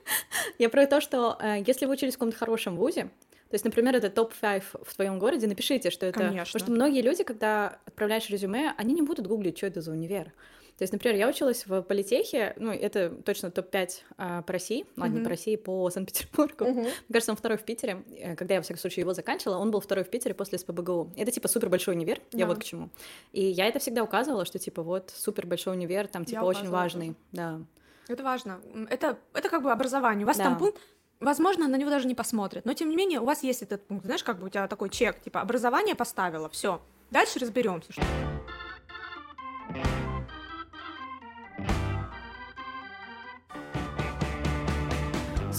Я 0.58 0.68
про 0.68 0.86
то, 0.86 1.00
что 1.00 1.38
э, 1.40 1.62
если 1.66 1.86
вы 1.86 1.94
учились 1.94 2.14
в 2.14 2.18
каком-то 2.18 2.36
хорошем 2.36 2.76
вузе, 2.76 3.10
то 3.50 3.54
есть, 3.54 3.64
например, 3.64 3.96
это 3.96 4.08
топ-5 4.10 4.62
в 4.84 4.94
твоем 4.94 5.18
городе, 5.18 5.46
напишите, 5.48 5.90
что 5.90 6.06
это... 6.06 6.18
Конечно. 6.20 6.44
Потому 6.58 6.64
что 6.66 6.72
многие 6.72 7.02
люди, 7.02 7.24
когда 7.24 7.80
отправляешь 7.84 8.30
резюме, 8.30 8.72
они 8.78 8.94
не 8.94 9.02
будут 9.02 9.26
гуглить, 9.26 9.56
что 9.58 9.66
это 9.66 9.80
за 9.80 9.90
универ. 9.90 10.32
То 10.78 10.84
есть, 10.84 10.94
например, 10.94 11.18
я 11.18 11.28
училась 11.28 11.66
в 11.66 11.82
политехе, 11.82 12.54
ну, 12.56 12.70
это 12.72 13.10
точно 13.10 13.50
топ-5 13.50 13.90
а, 14.16 14.40
по 14.42 14.52
России, 14.54 14.86
ладно, 14.96 15.12
не 15.12 15.18
Мгм. 15.18 15.24
по 15.24 15.30
России, 15.30 15.56
по 15.56 15.90
Санкт-Петербургу. 15.90 16.64
Мгм. 16.64 16.80
Мне 16.84 16.92
кажется, 17.12 17.32
он 17.32 17.36
второй 17.36 17.58
в 17.58 17.64
Питере. 17.64 18.02
Э, 18.16 18.34
Когда 18.34 18.54
я, 18.54 18.60
во 18.60 18.62
всяком 18.62 18.80
случае, 18.80 19.02
его 19.02 19.12
заканчивала, 19.12 19.58
он 19.58 19.70
был 19.72 19.80
второй 19.80 20.04
в 20.04 20.08
Питере 20.08 20.34
после 20.34 20.56
СПБГУ. 20.58 21.12
Это, 21.16 21.30
типа, 21.32 21.48
супер 21.48 21.68
большой 21.68 21.94
универ, 21.96 22.20
я 22.32 22.46
Да. 22.46 22.46
вот 22.46 22.60
к 22.60 22.64
чему. 22.64 22.88
И 23.32 23.44
я 23.44 23.66
это 23.66 23.78
всегда 23.78 24.02
указывала, 24.02 24.46
что, 24.46 24.58
типа, 24.58 24.82
вот, 24.82 25.12
супер 25.14 25.46
большой 25.46 25.74
универ, 25.74 26.06
там, 26.08 26.24
типа, 26.24 26.40
очень 26.40 26.60
указывала 26.60 26.80
важный. 26.82 27.14
Да. 27.32 27.60
Это 28.08 28.22
важно. 28.24 28.60
Это, 28.88 29.18
это 29.34 29.48
как 29.50 29.62
бы 29.62 29.70
образование. 29.72 30.24
У 30.24 30.28
вас 30.28 30.38
Да. 30.38 30.44
там 30.44 30.58
пункт, 30.58 30.80
возможно, 31.20 31.68
на 31.68 31.76
него 31.76 31.90
даже 31.90 32.06
не 32.08 32.14
посмотрят, 32.14 32.64
но 32.64 32.74
тем 32.74 32.88
не 32.88 32.96
менее 32.96 33.20
у 33.20 33.24
вас 33.24 33.42
есть 33.42 33.62
этот 33.62 33.86
пункт. 33.86 34.04
Знаешь, 34.04 34.24
как 34.24 34.38
бы 34.38 34.46
у 34.46 34.48
тебя 34.48 34.66
такой 34.66 34.90
чек, 34.90 35.20
типа 35.20 35.40
образование 35.40 35.94
поставила, 35.94 36.48
все. 36.48 36.80
Дальше 37.10 37.38
разберемся. 37.38 37.92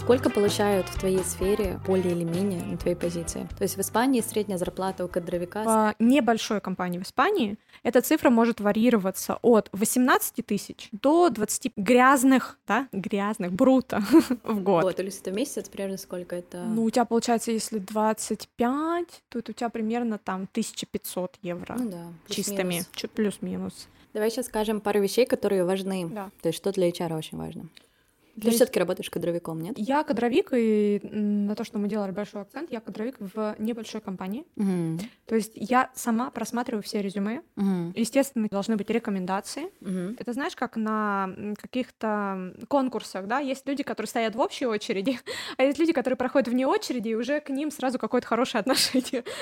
Сколько 0.01 0.31
получают 0.31 0.89
в 0.89 0.99
твоей 0.99 1.23
сфере 1.23 1.79
более 1.85 2.13
или 2.13 2.23
менее 2.23 2.63
на 2.63 2.75
твоей 2.75 2.95
позиции? 2.97 3.47
То 3.55 3.63
есть 3.63 3.77
в 3.77 3.81
Испании 3.81 4.21
средняя 4.21 4.57
зарплата 4.57 5.05
у 5.05 5.07
кадровика... 5.07 5.63
В 5.63 6.03
небольшой 6.03 6.59
компании 6.59 6.97
в 6.97 7.03
Испании 7.03 7.59
эта 7.83 8.01
цифра 8.01 8.31
может 8.31 8.59
варьироваться 8.59 9.37
от 9.43 9.69
18 9.73 10.43
тысяч 10.43 10.89
до 10.91 11.29
20 11.29 11.73
грязных, 11.75 12.57
да, 12.67 12.87
грязных, 12.91 13.53
брута 13.53 14.01
в 14.43 14.59
год. 14.63 14.83
Вот, 14.83 14.95
то 14.95 15.03
есть 15.03 15.21
это 15.21 15.29
месяц 15.29 15.69
примерно 15.69 15.97
сколько 15.97 16.35
это? 16.35 16.63
Ну, 16.63 16.83
у 16.83 16.89
тебя 16.89 17.05
получается, 17.05 17.51
если 17.51 17.77
25, 17.77 19.05
то 19.29 19.39
это 19.39 19.51
у 19.51 19.53
тебя 19.53 19.69
примерно 19.69 20.17
там 20.17 20.47
1500 20.51 21.37
евро 21.43 21.75
ну, 21.77 21.91
да, 21.91 22.05
чистыми, 22.27 22.85
чуть 22.93 23.11
плюс-минус. 23.11 23.87
Давай 24.13 24.31
сейчас 24.31 24.47
скажем 24.47 24.81
пару 24.81 24.99
вещей, 24.99 25.27
которые 25.27 25.63
важны. 25.63 26.09
Да. 26.09 26.31
То 26.41 26.47
есть 26.47 26.57
что 26.57 26.71
для 26.71 26.89
HR 26.89 27.15
очень 27.15 27.37
важно. 27.37 27.69
Ты 28.35 28.41
Для... 28.41 28.51
все-таки 28.51 28.79
работаешь 28.79 29.09
кадровиком, 29.09 29.61
нет? 29.61 29.77
Я 29.77 30.03
кадровик, 30.03 30.53
и 30.53 30.99
на 31.03 31.55
то, 31.55 31.63
что 31.63 31.79
мы 31.79 31.87
делали 31.87 32.11
большой 32.11 32.41
акцент, 32.41 32.71
я 32.71 32.79
кадровик 32.79 33.17
в 33.19 33.55
небольшой 33.59 34.01
компании. 34.01 34.45
Угу. 34.55 34.99
То 35.25 35.35
есть 35.35 35.51
я 35.55 35.91
сама 35.95 36.31
просматриваю 36.31 36.83
все 36.83 37.01
резюме. 37.01 37.41
Угу. 37.57 37.93
Естественно, 37.95 38.47
должны 38.49 38.77
быть 38.77 38.89
рекомендации. 38.89 39.65
Угу. 39.81 40.15
Это 40.19 40.33
знаешь, 40.33 40.55
как 40.55 40.75
на 40.75 41.35
каких-то 41.57 42.53
конкурсах, 42.67 43.27
да, 43.27 43.39
есть 43.39 43.67
люди, 43.67 43.83
которые 43.83 44.09
стоят 44.09 44.35
в 44.35 44.39
общей 44.39 44.65
очереди, 44.65 45.19
а 45.57 45.63
есть 45.63 45.79
люди, 45.79 45.93
которые 45.93 46.17
проходят 46.17 46.47
вне 46.47 46.65
очереди, 46.65 47.09
и 47.09 47.15
уже 47.15 47.41
к 47.41 47.49
ним 47.49 47.71
сразу 47.71 47.99
какое-то 47.99 48.27
хорошее 48.27 48.61
отношение. 48.61 49.23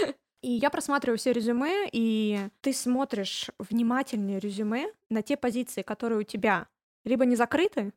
И 0.41 0.51
я 0.51 0.69
просматриваю 0.69 1.17
все 1.17 1.33
резюме, 1.33 1.89
и 1.91 2.39
ты 2.61 2.71
смотришь 2.71 3.49
внимательнее 3.59 4.39
резюме 4.39 4.87
на 5.09 5.21
те 5.21 5.35
позиции, 5.35 5.81
которые 5.81 6.19
у 6.19 6.23
тебя 6.23 6.67
либо 7.03 7.25
не 7.25 7.35
закрыты, 7.35 7.91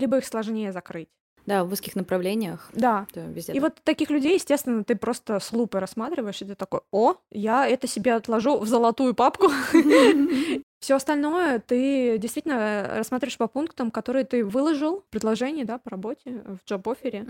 либо 0.00 0.18
их 0.18 0.24
сложнее 0.24 0.72
закрыть. 0.72 1.08
Да, 1.46 1.64
в 1.64 1.72
узких 1.72 1.96
направлениях. 1.96 2.70
Да. 2.74 3.06
Везде 3.14 3.52
и 3.52 3.60
так. 3.60 3.62
вот 3.62 3.80
таких 3.82 4.10
людей, 4.10 4.34
естественно, 4.34 4.84
ты 4.84 4.94
просто 4.94 5.40
с 5.40 5.52
лупой 5.52 5.80
рассматриваешь, 5.80 6.42
и 6.42 6.44
ты 6.44 6.54
такой, 6.54 6.80
о, 6.92 7.14
я 7.30 7.66
это 7.66 7.86
себе 7.86 8.14
отложу 8.14 8.58
в 8.58 8.66
золотую 8.66 9.14
папку. 9.14 9.48
Все 10.80 10.94
остальное 10.94 11.58
ты 11.58 12.18
действительно 12.18 12.88
рассматриваешь 12.96 13.36
по 13.36 13.48
пунктам, 13.48 13.90
которые 13.90 14.24
ты 14.24 14.44
выложил 14.44 15.00
в 15.00 15.10
предложении, 15.10 15.64
да, 15.64 15.78
по 15.78 15.90
работе, 15.90 16.42
в 16.46 16.58
джоб-офере. 16.68 17.26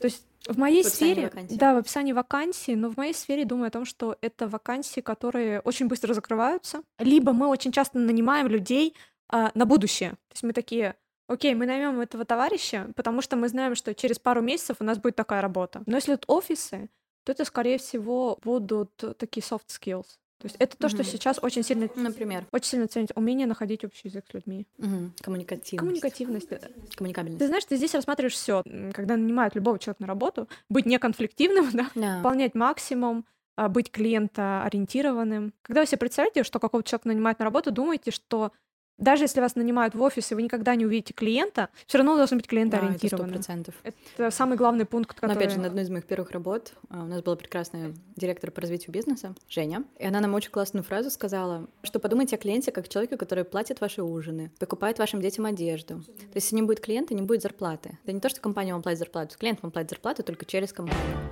То 0.00 0.06
есть 0.06 0.26
в 0.46 0.58
моей 0.58 0.82
в 0.82 0.86
сфере, 0.86 1.32
да, 1.50 1.74
в 1.74 1.78
описании 1.78 2.12
вакансии, 2.12 2.72
но 2.72 2.90
в 2.90 2.96
моей 2.96 3.14
сфере 3.14 3.44
думаю 3.44 3.68
о 3.68 3.70
том, 3.70 3.84
что 3.84 4.16
это 4.20 4.46
вакансии, 4.46 5.00
которые 5.00 5.60
очень 5.60 5.86
быстро 5.86 6.12
закрываются. 6.12 6.82
Либо 6.98 7.32
мы 7.32 7.46
очень 7.46 7.72
часто 7.72 7.98
нанимаем 7.98 8.46
людей 8.48 8.94
а, 9.28 9.50
на 9.54 9.64
будущее. 9.64 10.10
То 10.10 10.34
есть 10.34 10.42
мы 10.42 10.52
такие, 10.52 10.96
окей, 11.26 11.54
мы 11.54 11.66
наймем 11.66 12.00
этого 12.00 12.24
товарища, 12.24 12.90
потому 12.96 13.22
что 13.22 13.36
мы 13.36 13.48
знаем, 13.48 13.74
что 13.74 13.94
через 13.94 14.18
пару 14.18 14.42
месяцев 14.42 14.76
у 14.80 14.84
нас 14.84 14.98
будет 14.98 15.16
такая 15.16 15.40
работа. 15.40 15.82
Но 15.86 15.96
если 15.96 16.14
это 16.14 16.24
офисы, 16.32 16.88
то 17.24 17.32
это, 17.32 17.44
скорее 17.44 17.78
всего, 17.78 18.38
будут 18.42 18.96
такие 19.18 19.42
soft 19.42 19.68
skills. 19.68 20.06
То 20.38 20.46
есть 20.46 20.56
это 20.58 20.76
то, 20.76 20.90
что 20.90 21.02
сейчас 21.04 21.38
очень 21.40 21.62
сильно, 21.62 21.88
например, 21.94 22.46
очень 22.52 22.68
сильно 22.68 22.86
ценить 22.86 23.10
умение 23.14 23.46
находить 23.46 23.82
общий 23.82 24.08
язык 24.08 24.26
с 24.28 24.34
людьми. 24.34 24.66
Угу. 24.76 25.12
Коммуникативность. 25.22 25.78
Коммуникативность. 25.78 26.48
Коммуникабельность. 26.96 27.38
Ты 27.38 27.46
знаешь, 27.46 27.64
ты 27.64 27.76
здесь 27.76 27.94
рассматриваешь 27.94 28.34
все, 28.34 28.62
когда 28.92 29.16
нанимают 29.16 29.54
любого 29.54 29.78
человека 29.78 30.02
на 30.02 30.06
работу, 30.06 30.48
быть 30.68 30.84
неконфликтивным, 30.84 31.70
да, 31.72 31.90
yeah. 31.94 32.16
выполнять 32.18 32.54
максимум, 32.54 33.24
а, 33.56 33.68
быть 33.68 33.90
клиентоориентированным. 33.90 35.54
Когда 35.62 35.80
вы 35.80 35.86
себе 35.86 35.98
представляете, 35.98 36.42
что 36.42 36.58
какого-то 36.58 36.90
человека 36.90 37.08
нанимают 37.08 37.38
на 37.38 37.46
работу, 37.46 37.70
думайте, 37.70 38.10
что 38.10 38.52
даже 38.98 39.24
если 39.24 39.40
вас 39.40 39.56
нанимают 39.56 39.94
в 39.94 40.02
офис, 40.02 40.30
и 40.30 40.34
вы 40.34 40.42
никогда 40.42 40.74
не 40.74 40.86
увидите 40.86 41.12
клиента, 41.12 41.68
все 41.86 41.98
равно 41.98 42.16
должен 42.16 42.38
быть 42.38 42.46
клиентоориентированным. 42.46 43.40
Да, 43.40 43.54
это, 43.54 43.70
100%. 43.70 43.74
это 44.16 44.30
самый 44.30 44.56
главный 44.56 44.84
пункт, 44.84 45.14
который... 45.14 45.32
Но 45.32 45.38
опять 45.38 45.52
же, 45.52 45.60
на 45.60 45.66
одной 45.66 45.84
из 45.84 45.90
моих 45.90 46.04
первых 46.04 46.30
работ 46.30 46.74
а, 46.90 47.02
у 47.02 47.06
нас 47.06 47.22
была 47.22 47.36
прекрасная 47.36 47.94
директор 48.16 48.50
по 48.50 48.60
развитию 48.60 48.92
бизнеса, 48.92 49.34
Женя, 49.48 49.84
и 49.98 50.06
она 50.06 50.20
нам 50.20 50.34
очень 50.34 50.50
классную 50.50 50.84
фразу 50.84 51.10
сказала, 51.10 51.66
что 51.82 51.98
подумайте 51.98 52.36
о 52.36 52.38
клиенте 52.38 52.72
как 52.72 52.88
человеке, 52.88 53.16
который 53.16 53.44
платит 53.44 53.80
ваши 53.80 54.02
ужины, 54.02 54.50
покупает 54.58 54.98
вашим 54.98 55.20
детям 55.20 55.46
одежду. 55.46 56.02
То 56.02 56.34
есть, 56.34 56.46
если 56.46 56.56
не 56.56 56.62
будет 56.62 56.80
клиента, 56.80 57.14
не 57.14 57.22
будет 57.22 57.42
зарплаты. 57.42 57.98
Это 58.04 58.12
не 58.12 58.20
то, 58.20 58.28
что 58.28 58.40
компания 58.40 58.72
вам 58.72 58.82
платит 58.82 59.00
зарплату, 59.00 59.36
клиент 59.38 59.62
вам 59.62 59.72
платит 59.72 59.90
зарплату 59.90 60.22
только 60.22 60.44
через 60.44 60.72
компанию. 60.72 61.30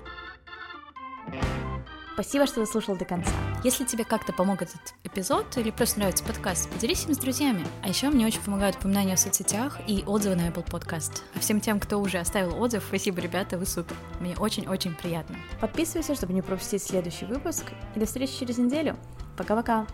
Спасибо, 2.14 2.46
что 2.46 2.60
дослушал 2.60 2.96
до 2.96 3.04
конца. 3.04 3.32
Если 3.64 3.84
тебе 3.84 4.04
как-то 4.04 4.32
помог 4.32 4.60
этот 4.60 4.94
эпизод 5.02 5.56
или 5.56 5.70
просто 5.70 5.98
нравится 5.98 6.22
подкаст, 6.24 6.68
поделись 6.70 7.06
им 7.06 7.14
с 7.14 7.18
друзьями. 7.18 7.66
А 7.82 7.88
еще 7.88 8.10
мне 8.10 8.26
очень 8.26 8.42
помогают 8.42 8.76
упоминания 8.76 9.16
в 9.16 9.20
соцсетях 9.20 9.78
и 9.86 10.04
отзывы 10.06 10.36
на 10.36 10.48
Apple 10.48 10.66
Podcast. 10.66 11.22
А 11.34 11.40
всем 11.40 11.60
тем, 11.60 11.80
кто 11.80 11.98
уже 11.98 12.18
оставил 12.18 12.60
отзыв, 12.62 12.84
спасибо, 12.86 13.20
ребята, 13.20 13.56
вы 13.56 13.64
супер. 13.64 13.96
Мне 14.20 14.36
очень-очень 14.36 14.94
приятно. 14.94 15.36
Подписывайся, 15.60 16.14
чтобы 16.14 16.34
не 16.34 16.42
пропустить 16.42 16.82
следующий 16.82 17.24
выпуск. 17.24 17.64
И 17.94 17.98
до 17.98 18.04
встречи 18.04 18.38
через 18.38 18.58
неделю. 18.58 18.96
Пока-пока. 19.36 19.86